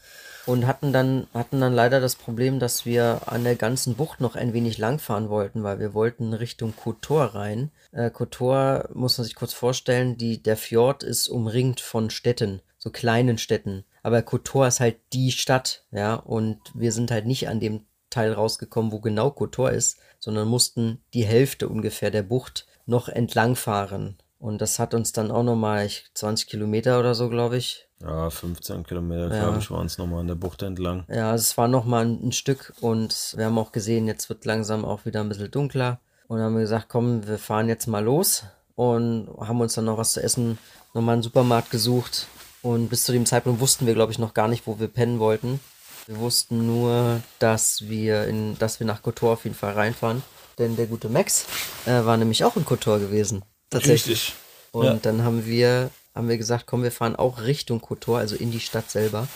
und 0.46 0.66
hatten 0.66 0.92
dann, 0.92 1.28
hatten 1.32 1.60
dann 1.60 1.72
leider 1.72 2.00
das 2.00 2.16
Problem, 2.16 2.58
dass 2.58 2.84
wir 2.84 3.20
an 3.26 3.44
der 3.44 3.54
ganzen 3.54 3.94
Bucht 3.94 4.20
noch 4.20 4.34
ein 4.34 4.52
wenig 4.52 4.78
langfahren 4.78 5.28
wollten, 5.28 5.62
weil 5.62 5.78
wir 5.78 5.94
wollten 5.94 6.32
Richtung 6.32 6.74
Kotor 6.74 7.26
rein. 7.26 7.70
Äh, 7.92 8.10
Kotor 8.10 8.88
muss 8.92 9.16
man 9.16 9.24
sich 9.24 9.36
kurz 9.36 9.52
vorstellen, 9.52 10.16
die, 10.16 10.42
der 10.42 10.56
Fjord 10.56 11.04
ist 11.04 11.28
umringt 11.28 11.80
von 11.80 12.10
Städten, 12.10 12.60
so 12.78 12.90
kleinen 12.90 13.38
Städten. 13.38 13.84
Aber 14.02 14.22
Kotor 14.22 14.66
ist 14.66 14.80
halt 14.80 14.96
die 15.12 15.30
Stadt, 15.32 15.84
ja, 15.90 16.14
und 16.14 16.58
wir 16.74 16.92
sind 16.92 17.10
halt 17.10 17.26
nicht 17.26 17.48
an 17.48 17.60
dem 17.60 17.82
Teil 18.08 18.32
rausgekommen, 18.32 18.92
wo 18.92 19.00
genau 19.00 19.30
Kotor 19.30 19.70
ist, 19.70 19.98
sondern 20.18 20.48
mussten 20.48 21.02
die 21.14 21.24
Hälfte 21.24 21.68
ungefähr 21.68 22.10
der 22.10 22.22
Bucht 22.22 22.66
noch 22.86 23.08
entlang 23.08 23.56
fahren. 23.56 24.16
Und 24.38 24.60
das 24.60 24.78
hat 24.78 24.94
uns 24.94 25.12
dann 25.12 25.30
auch 25.30 25.42
nochmal 25.42 25.88
20 26.14 26.48
Kilometer 26.48 26.98
oder 26.98 27.14
so, 27.14 27.28
glaube 27.28 27.56
ich, 27.58 27.86
Ja, 28.02 28.30
15 28.30 28.84
Kilometer, 28.84 29.28
Ja. 29.30 29.42
glaube 29.44 29.58
ich, 29.58 29.70
waren 29.70 29.84
es 29.86 29.98
nochmal 29.98 30.20
an 30.20 30.26
der 30.28 30.34
Bucht 30.34 30.62
entlang. 30.62 31.04
Ja, 31.08 31.34
es 31.34 31.58
war 31.58 31.68
noch 31.68 31.84
mal 31.84 32.06
ein, 32.06 32.28
ein 32.28 32.32
Stück 32.32 32.72
und 32.80 33.34
wir 33.36 33.44
haben 33.44 33.58
auch 33.58 33.72
gesehen, 33.72 34.06
jetzt 34.06 34.30
wird 34.30 34.46
langsam 34.46 34.86
auch 34.86 35.04
wieder 35.04 35.20
ein 35.20 35.28
bisschen 35.28 35.50
dunkler. 35.50 36.00
Und 36.26 36.38
dann 36.38 36.46
haben 36.46 36.54
wir 36.54 36.62
gesagt, 36.62 36.88
komm, 36.88 37.26
wir 37.28 37.38
fahren 37.38 37.68
jetzt 37.68 37.86
mal 37.86 38.02
los 38.02 38.44
und 38.74 39.28
haben 39.38 39.60
uns 39.60 39.74
dann 39.74 39.84
noch 39.84 39.98
was 39.98 40.12
zu 40.14 40.22
essen, 40.22 40.56
nochmal 40.94 41.12
einen 41.14 41.22
Supermarkt 41.22 41.70
gesucht. 41.70 42.26
Und 42.62 42.88
bis 42.88 43.04
zu 43.04 43.12
dem 43.12 43.26
Zeitpunkt 43.26 43.60
wussten 43.60 43.86
wir, 43.86 43.94
glaube 43.94 44.12
ich, 44.12 44.18
noch 44.18 44.34
gar 44.34 44.48
nicht, 44.48 44.66
wo 44.66 44.78
wir 44.78 44.88
pennen 44.88 45.18
wollten. 45.18 45.60
Wir 46.06 46.18
wussten 46.18 46.66
nur, 46.66 47.20
dass 47.38 47.88
wir 47.88 48.24
in, 48.26 48.58
dass 48.58 48.80
wir 48.80 48.86
nach 48.86 49.02
Kotor 49.02 49.34
auf 49.34 49.44
jeden 49.44 49.56
Fall 49.56 49.72
reinfahren. 49.74 50.22
Denn 50.58 50.76
der 50.76 50.86
gute 50.86 51.08
Max 51.08 51.46
äh, 51.86 52.04
war 52.04 52.16
nämlich 52.16 52.44
auch 52.44 52.56
in 52.56 52.64
Kotor 52.64 52.98
gewesen. 52.98 53.42
Tatsächlich. 53.70 54.34
Und 54.72 54.84
Ja. 54.84 54.94
dann 55.00 55.24
haben 55.24 55.46
wir, 55.46 55.90
haben 56.14 56.28
wir 56.28 56.36
gesagt, 56.36 56.66
komm, 56.66 56.82
wir 56.82 56.92
fahren 56.92 57.16
auch 57.16 57.42
Richtung 57.42 57.80
Kotor, 57.80 58.18
also 58.18 58.36
in 58.36 58.50
die 58.50 58.60
Stadt 58.60 58.90
selber. 58.90 59.26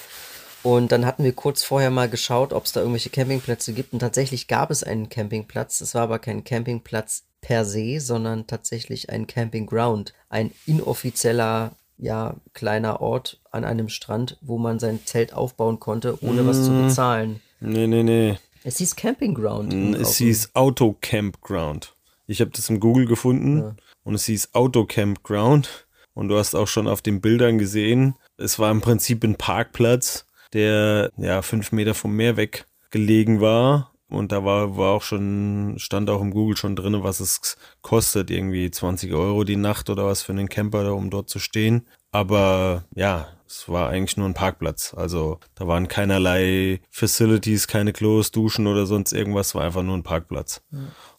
Und 0.63 0.93
dann 0.93 1.05
hatten 1.07 1.25
wir 1.25 1.33
kurz 1.33 1.63
vorher 1.63 1.91
mal 1.91 2.09
geschaut, 2.09 2.53
ob 2.53 2.65
es 2.65 2.73
da 2.73 2.81
irgendwelche 2.81 3.11
Campingplätze 3.11 3.73
gibt. 3.73 3.93
Und 3.93 3.99
tatsächlich 4.01 4.49
gab 4.49 4.71
es 4.71 4.83
einen 4.83 5.09
Campingplatz. 5.09 5.81
Es 5.81 5.95
war 5.95 6.03
aber 6.03 6.19
kein 6.19 6.43
Campingplatz 6.45 7.25
per 7.41 7.65
se, 7.65 8.01
sondern 8.01 8.47
tatsächlich 8.47 9.11
ein 9.11 9.27
Campingground. 9.27 10.15
Ein 10.31 10.53
inoffizieller, 10.67 11.73
ja, 11.99 12.37
kleiner 12.53 13.01
Ort 13.01 13.41
an 13.51 13.65
einem 13.65 13.89
Strand, 13.89 14.39
wo 14.41 14.59
man 14.59 14.79
sein 14.79 15.01
Zelt 15.05 15.33
aufbauen 15.33 15.81
konnte, 15.81 16.23
ohne 16.23 16.47
was 16.47 16.65
zu 16.65 16.71
bezahlen. 16.71 17.41
Nee, 17.61 17.87
nee, 17.87 18.03
nee. 18.03 18.39
Es 18.65 18.79
hieß 18.79 18.97
Campingground. 18.97 19.73
Mm, 19.73 19.95
auf 19.95 20.01
Es 20.01 20.17
hieß 20.17 20.51
Auto 20.55 20.97
Campground. 21.01 21.95
Ich 22.27 22.41
habe 22.41 22.51
das 22.51 22.71
im 22.71 22.81
Google 22.81 23.07
gefunden 23.07 23.77
und 24.05 24.15
es 24.15 24.25
hieß 24.25 24.55
Auto 24.55 24.85
Campground. 24.85 25.87
Und 26.15 26.29
du 26.29 26.39
hast 26.39 26.55
auch 26.55 26.69
schon 26.69 26.87
auf 26.87 27.03
den 27.03 27.21
Bildern 27.21 27.59
gesehen, 27.59 28.15
es 28.37 28.59
war 28.59 28.71
im 28.71 28.81
Prinzip 28.81 29.25
ein 29.25 29.37
Parkplatz, 29.37 30.27
der 30.53 31.11
ja 31.17 31.43
fünf 31.43 31.73
Meter 31.73 31.95
vom 31.95 32.15
Meer 32.15 32.37
weg 32.37 32.67
gelegen 32.91 33.41
war. 33.41 33.93
Und 34.15 34.33
da 34.33 34.45
war, 34.45 34.77
war 34.77 34.93
auch 34.93 35.03
schon, 35.03 35.75
stand 35.79 36.09
auch 36.09 36.21
im 36.21 36.31
Google 36.31 36.57
schon 36.57 36.77
drin, 36.77 37.03
was 37.03 37.21
es 37.21 37.57
kostet. 37.83 38.31
Irgendwie 38.31 38.71
20 38.71 39.13
Euro 39.13 39.45
die 39.45 39.57
Nacht 39.57 39.91
oder 39.91 40.07
was 40.07 40.23
für 40.23 40.33
einen 40.33 40.49
Camper 40.49 40.85
da, 40.85 40.93
um 40.93 41.11
dort 41.11 41.29
zu 41.29 41.39
stehen. 41.39 41.87
Aber 42.11 42.85
ja, 42.95 43.29
es 43.47 43.69
war 43.69 43.89
eigentlich 43.89 44.17
nur 44.17 44.29
ein 44.29 44.35
Parkplatz. 44.35 44.95
Also 44.95 45.39
da 45.55 45.67
waren 45.67 45.89
keinerlei 45.89 46.81
Facilities, 46.91 47.67
keine 47.67 47.93
Klos, 47.93 48.31
Duschen 48.31 48.67
oder 48.67 48.87
sonst 48.87 49.13
irgendwas, 49.13 49.55
war 49.55 49.65
einfach 49.65 49.83
nur 49.83 49.97
ein 49.97 50.03
Parkplatz. 50.03 50.63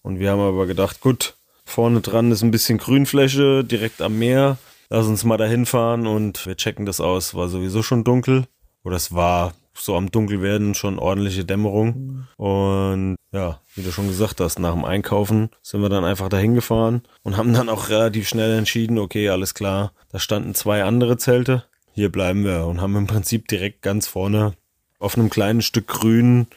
Und 0.02 0.20
wir 0.20 0.32
haben 0.32 0.40
aber 0.40 0.68
gedacht, 0.68 1.02
gut, 1.02 1.36
vorne 1.66 2.02
dran 2.02 2.32
ist 2.32 2.44
ein 2.44 2.52
bisschen 2.52 2.78
Grünfläche, 2.78 3.64
direkt 3.64 4.02
am 4.02 4.18
Meer. 4.20 4.58
Lass 4.90 5.08
uns 5.08 5.24
mal 5.24 5.38
dahin 5.38 5.66
fahren 5.66 6.08
und 6.08 6.46
wir 6.46 6.56
checken 6.56 6.86
das 6.86 7.02
aus. 7.02 7.34
War 7.34 7.50
sowieso 7.50 7.84
schon 7.84 8.04
dunkel. 8.04 8.46
Oder 8.84 8.98
es 8.98 9.14
war 9.14 9.54
so 9.78 9.96
am 9.96 10.12
Dunkelwerden 10.12 10.74
schon 10.74 11.00
ordentliche 11.00 11.46
Dämmerung. 11.46 12.28
Und 12.38 13.16
ja, 13.32 13.62
wie 13.76 13.84
du 13.84 13.92
schon 13.92 14.08
gesagt 14.08 14.40
hast, 14.40 14.60
nach 14.60 14.74
dem 14.74 14.86
Einkaufen 14.86 15.50
sind 15.62 15.82
wir 15.82 15.90
dann 15.90 16.06
einfach 16.06 16.30
dahin 16.30 16.56
gefahren 16.56 17.04
und 17.24 17.38
haben 17.38 17.54
dann 17.54 17.70
auch 17.70 17.90
relativ 17.90 18.28
schnell 18.28 18.58
entschieden, 18.58 18.98
okay, 18.98 19.30
alles 19.30 19.54
klar, 19.54 19.92
da 20.12 20.20
standen 20.20 20.56
zwei 20.56 20.84
andere 20.84 21.18
Zelte. 21.18 21.66
Hier 21.92 22.12
bleiben 22.12 22.44
wir 22.44 22.66
und 22.66 22.82
haben 22.82 22.96
im 22.96 23.08
Prinzip 23.08 23.48
direkt 23.48 23.82
ganz 23.82 24.08
vorne 24.08 24.54
auf 25.00 25.18
einem 25.18 25.30
kleinen 25.30 25.62
Stück 25.62 25.88
Grün 25.88 26.48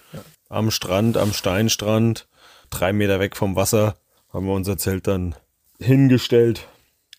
am 0.48 0.70
Strand, 0.70 1.16
am 1.16 1.32
Steinstrand, 1.32 2.28
drei 2.70 2.92
Meter 2.92 3.20
weg 3.20 3.36
vom 3.36 3.56
Wasser, 3.56 3.96
haben 4.32 4.46
wir 4.46 4.54
unser 4.54 4.78
Zelt 4.78 5.06
dann 5.06 5.34
hingestellt 5.80 6.66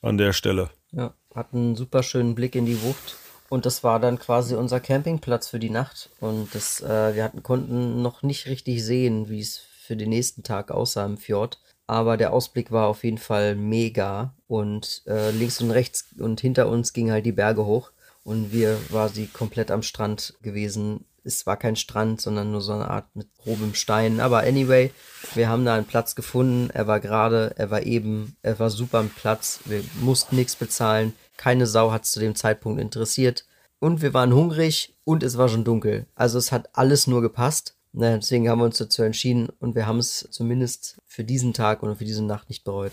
an 0.01 0.17
der 0.17 0.33
Stelle. 0.33 0.69
Ja, 0.91 1.13
hatten 1.33 1.57
einen 1.57 1.75
super 1.75 2.03
schönen 2.03 2.35
Blick 2.35 2.55
in 2.55 2.65
die 2.65 2.75
Bucht. 2.75 3.17
Und 3.49 3.65
das 3.65 3.83
war 3.83 3.99
dann 3.99 4.19
quasi 4.19 4.55
unser 4.55 4.79
Campingplatz 4.79 5.47
für 5.47 5.59
die 5.59 5.71
Nacht. 5.71 6.09
Und 6.19 6.53
das, 6.53 6.81
äh, 6.81 7.15
wir 7.15 7.23
hatten, 7.23 7.43
konnten 7.43 8.01
noch 8.01 8.21
nicht 8.21 8.45
richtig 8.45 8.83
sehen, 8.83 9.27
wie 9.29 9.41
es 9.41 9.57
für 9.57 9.95
den 9.95 10.09
nächsten 10.09 10.43
Tag 10.43 10.71
aussah 10.71 11.05
im 11.05 11.17
Fjord. 11.17 11.59
Aber 11.87 12.17
der 12.17 12.31
Ausblick 12.31 12.71
war 12.71 12.87
auf 12.87 13.03
jeden 13.03 13.17
Fall 13.17 13.55
mega. 13.55 14.35
Und 14.47 15.01
äh, 15.07 15.31
links 15.31 15.59
und 15.61 15.71
rechts 15.71 16.05
und 16.19 16.39
hinter 16.39 16.69
uns 16.69 16.93
gingen 16.93 17.11
halt 17.11 17.25
die 17.25 17.31
Berge 17.31 17.65
hoch. 17.65 17.91
Und 18.23 18.51
wir 18.51 18.77
war 18.89 19.09
sie 19.09 19.25
komplett 19.25 19.71
am 19.71 19.81
Strand 19.81 20.35
gewesen. 20.43 21.05
Es 21.23 21.47
war 21.47 21.57
kein 21.57 21.75
Strand, 21.75 22.21
sondern 22.21 22.51
nur 22.51 22.61
so 22.61 22.73
eine 22.73 22.89
Art 22.89 23.15
mit 23.15 23.27
grobem 23.37 23.73
Stein. 23.73 24.19
Aber 24.19 24.41
anyway, 24.41 24.91
wir 25.33 25.49
haben 25.49 25.65
da 25.65 25.73
einen 25.73 25.87
Platz 25.87 26.13
gefunden. 26.13 26.69
Er 26.71 26.85
war 26.85 26.99
gerade, 26.99 27.53
er 27.57 27.71
war 27.71 27.81
eben, 27.81 28.35
er 28.43 28.59
war 28.59 28.69
super 28.69 28.99
am 28.99 29.09
Platz. 29.09 29.61
Wir 29.65 29.83
mussten 30.01 30.35
nichts 30.35 30.55
bezahlen. 30.55 31.13
Keine 31.39 31.67
Sau 31.67 31.93
hat 31.93 32.03
es 32.03 32.11
zu 32.11 32.19
dem 32.19 32.35
Zeitpunkt 32.35 32.81
interessiert. 32.81 33.45
Und 33.79 34.01
wir 34.01 34.13
waren 34.13 34.33
hungrig 34.33 34.93
und 35.05 35.23
es 35.23 35.37
war 35.37 35.47
schon 35.47 35.63
dunkel. 35.63 36.05
Also 36.13 36.37
es 36.37 36.51
hat 36.51 36.67
alles 36.73 37.07
nur 37.07 37.21
gepasst. 37.21 37.75
Na, 37.93 38.17
deswegen 38.17 38.49
haben 38.49 38.59
wir 38.59 38.65
uns 38.65 38.77
dazu 38.77 39.03
entschieden 39.03 39.47
und 39.61 39.73
wir 39.73 39.87
haben 39.87 39.99
es 39.99 40.27
zumindest 40.31 40.97
für 41.05 41.23
diesen 41.23 41.53
Tag 41.53 41.81
und 41.81 41.95
für 41.95 42.03
diese 42.03 42.25
Nacht 42.25 42.49
nicht 42.49 42.65
bereut. 42.65 42.91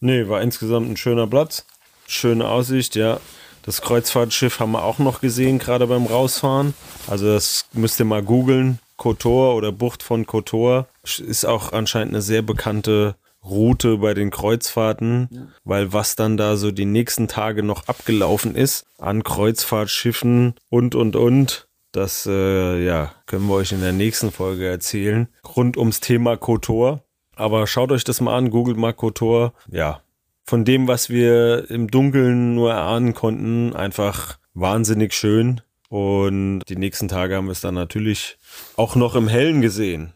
Nee, 0.00 0.26
war 0.26 0.42
insgesamt 0.42 0.90
ein 0.90 0.96
schöner 0.96 1.28
Platz. 1.28 1.64
Schöne 2.08 2.48
Aussicht, 2.48 2.96
ja. 2.96 3.20
Das 3.62 3.80
Kreuzfahrtschiff 3.82 4.58
haben 4.58 4.72
wir 4.72 4.82
auch 4.82 4.98
noch 4.98 5.20
gesehen, 5.20 5.60
gerade 5.60 5.86
beim 5.86 6.06
Rausfahren. 6.06 6.74
Also 7.06 7.26
das 7.26 7.66
müsst 7.72 8.00
ihr 8.00 8.04
mal 8.04 8.24
googeln. 8.24 8.80
Kotor 8.96 9.54
oder 9.54 9.70
Bucht 9.70 10.02
von 10.02 10.26
Kotor 10.26 10.88
ist 11.04 11.46
auch 11.46 11.72
anscheinend 11.72 12.14
eine 12.14 12.22
sehr 12.22 12.42
bekannte 12.42 13.14
Route 13.48 13.98
bei 13.98 14.14
den 14.14 14.30
Kreuzfahrten, 14.30 15.52
weil 15.64 15.92
was 15.92 16.16
dann 16.16 16.36
da 16.36 16.56
so 16.56 16.70
die 16.70 16.84
nächsten 16.84 17.28
Tage 17.28 17.62
noch 17.62 17.88
abgelaufen 17.88 18.54
ist 18.54 18.86
an 18.98 19.22
Kreuzfahrtschiffen 19.22 20.54
und 20.68 20.94
und 20.94 21.16
und, 21.16 21.68
das 21.92 22.26
äh, 22.26 22.84
ja 22.84 23.12
können 23.26 23.46
wir 23.46 23.54
euch 23.54 23.72
in 23.72 23.80
der 23.80 23.92
nächsten 23.92 24.32
Folge 24.32 24.66
erzählen 24.66 25.28
rund 25.56 25.76
ums 25.76 26.00
Thema 26.00 26.36
Kotor. 26.36 27.02
Aber 27.34 27.66
schaut 27.66 27.92
euch 27.92 28.04
das 28.04 28.20
mal 28.20 28.36
an, 28.36 28.50
googelt 28.50 28.78
mal 28.78 28.94
Kotor. 28.94 29.52
Ja, 29.70 30.00
von 30.46 30.64
dem, 30.64 30.86
was 30.86 31.10
wir 31.10 31.70
im 31.70 31.90
Dunkeln 31.90 32.54
nur 32.54 32.72
erahnen 32.72 33.14
konnten, 33.14 33.74
einfach 33.74 34.38
wahnsinnig 34.54 35.12
schön. 35.12 35.60
Und 35.88 36.62
die 36.68 36.76
nächsten 36.76 37.08
Tage 37.08 37.36
haben 37.36 37.46
wir 37.46 37.52
es 37.52 37.60
dann 37.60 37.74
natürlich 37.74 38.38
auch 38.76 38.96
noch 38.96 39.14
im 39.14 39.28
Hellen 39.28 39.60
gesehen. 39.60 40.12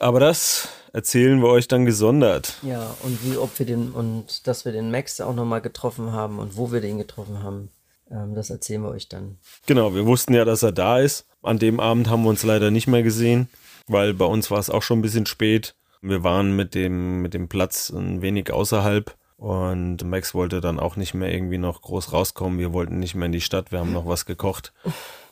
Aber 0.00 0.20
das 0.20 0.68
erzählen 0.94 1.42
wir 1.42 1.48
euch 1.48 1.68
dann 1.68 1.84
gesondert. 1.84 2.54
Ja, 2.62 2.94
und 3.02 3.22
wie, 3.24 3.36
ob 3.36 3.58
wir 3.58 3.66
den, 3.66 3.90
und 3.90 4.46
dass 4.46 4.64
wir 4.64 4.72
den 4.72 4.90
Max 4.90 5.20
auch 5.20 5.34
nochmal 5.34 5.60
getroffen 5.60 6.12
haben 6.12 6.38
und 6.38 6.56
wo 6.56 6.72
wir 6.72 6.80
den 6.80 6.98
getroffen 6.98 7.42
haben, 7.42 7.68
ähm, 8.10 8.34
das 8.34 8.48
erzählen 8.48 8.82
wir 8.82 8.90
euch 8.90 9.08
dann. 9.08 9.36
Genau, 9.66 9.94
wir 9.94 10.06
wussten 10.06 10.34
ja, 10.34 10.44
dass 10.44 10.62
er 10.62 10.72
da 10.72 11.00
ist. 11.00 11.26
An 11.42 11.58
dem 11.58 11.80
Abend 11.80 12.08
haben 12.08 12.22
wir 12.22 12.30
uns 12.30 12.44
leider 12.44 12.70
nicht 12.70 12.86
mehr 12.86 13.02
gesehen, 13.02 13.48
weil 13.88 14.14
bei 14.14 14.24
uns 14.24 14.50
war 14.50 14.60
es 14.60 14.70
auch 14.70 14.82
schon 14.82 15.00
ein 15.00 15.02
bisschen 15.02 15.26
spät. 15.26 15.74
Wir 16.00 16.22
waren 16.22 16.54
mit 16.54 16.74
dem, 16.74 17.22
mit 17.22 17.34
dem 17.34 17.48
Platz 17.48 17.90
ein 17.90 18.22
wenig 18.22 18.52
außerhalb 18.52 19.16
und 19.36 20.04
Max 20.04 20.32
wollte 20.32 20.60
dann 20.60 20.78
auch 20.78 20.94
nicht 20.94 21.12
mehr 21.12 21.32
irgendwie 21.32 21.58
noch 21.58 21.82
groß 21.82 22.12
rauskommen. 22.12 22.58
Wir 22.60 22.72
wollten 22.72 23.00
nicht 23.00 23.16
mehr 23.16 23.26
in 23.26 23.32
die 23.32 23.40
Stadt. 23.40 23.72
Wir 23.72 23.80
haben 23.80 23.92
noch 23.92 24.06
was 24.06 24.26
gekocht, 24.26 24.72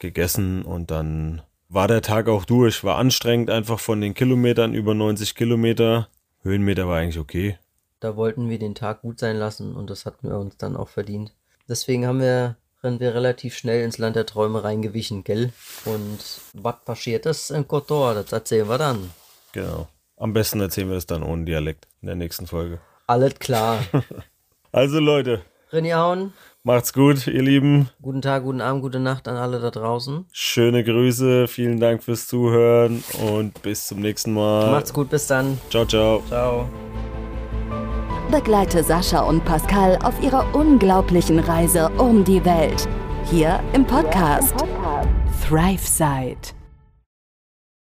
gegessen 0.01 0.63
und 0.63 0.91
dann 0.91 1.43
war 1.73 1.89
der 1.89 2.03
Tag 2.03 2.29
auch 2.29 2.45
durch. 2.45 2.85
War 2.85 2.99
anstrengend 2.99 3.51
einfach 3.51 3.81
von 3.81 4.01
den 4.01 4.15
Kilometern 4.15 4.75
über 4.75 4.95
90 4.95 5.35
Kilometer. 5.35 6.09
Höhenmeter 6.43 6.87
war 6.87 6.99
eigentlich 6.99 7.19
okay. 7.19 7.59
Da 8.01 8.17
wollten 8.17 8.51
wir 8.51 8.59
den 8.59 8.75
Tag 8.75 9.03
gut 9.03 9.19
sein 9.19 9.37
lassen 9.37 9.75
und 9.75 9.89
das 9.89 10.05
hatten 10.05 10.29
wir 10.29 10.39
uns 10.39 10.57
dann 10.57 10.77
auch 10.77 10.89
verdient. 10.89 11.33
Deswegen 11.69 12.07
haben 12.07 12.21
wir, 12.21 12.57
sind 12.83 13.01
wir 13.01 13.15
relativ 13.15 13.57
schnell 13.57 13.85
ins 13.85 13.99
Land 13.99 14.17
der 14.17 14.27
Träume 14.27 14.65
reingewichen, 14.65 15.25
gell? 15.25 15.53
Und 15.85 16.19
was 16.53 16.85
passiert 16.85 17.27
ist 17.27 17.51
in 17.51 17.67
Kotor, 17.67 18.15
das 18.15 18.33
erzählen 18.33 18.69
wir 18.69 18.79
dann. 18.79 19.11
Genau. 19.53 19.89
Am 20.17 20.33
besten 20.33 20.61
erzählen 20.61 20.89
wir 20.89 20.97
das 20.97 21.07
dann 21.07 21.23
ohne 21.23 21.45
Dialekt 21.45 21.87
in 22.03 22.07
der 22.07 22.17
nächsten 22.17 22.47
Folge. 22.47 22.81
Alles 23.07 23.35
klar. 23.39 23.79
Also 24.75 25.01
Leute, 25.01 25.43
Rinjahauen, 25.71 26.35
macht's 26.65 26.93
gut, 26.93 27.27
ihr 27.27 27.43
Lieben. 27.43 27.89
guten 28.01 28.23
Tag, 28.23 28.45
guten 28.45 28.61
Abend, 28.61 28.83
gute 28.83 29.01
Nacht 29.01 29.29
an 29.29 29.37
alle 29.37 29.61
da 29.61 29.71
draußen. 29.71 30.27
Schöne 30.33 30.85
Grüße, 30.85 31.49
vielen 31.49 31.81
Dank 31.81 32.03
fürs 32.03 32.27
Zuhören 32.27 33.03
und 33.23 33.61
bis 33.63 33.87
zum 33.89 34.01
nächsten 34.01 34.33
Mal. 34.33 34.71
Macht's 34.71 34.93
gut, 34.93 35.11
bis 35.11 35.27
dann. 35.27 35.59
Ciao, 35.71 35.85
ciao. 35.85 36.23
Ciao. 36.29 36.69
Begleite 38.31 38.83
Sascha 38.83 39.21
und 39.21 39.45
Pascal 39.45 39.99
auf 40.03 40.23
ihrer 40.23 40.55
unglaublichen 40.55 41.39
Reise 41.39 41.91
um 41.99 42.25
die 42.25 42.43
Welt. 42.45 42.89
Hier 43.31 43.61
im 43.75 43.85
Podcast 43.85 44.55
ThriveSide. 45.47 46.62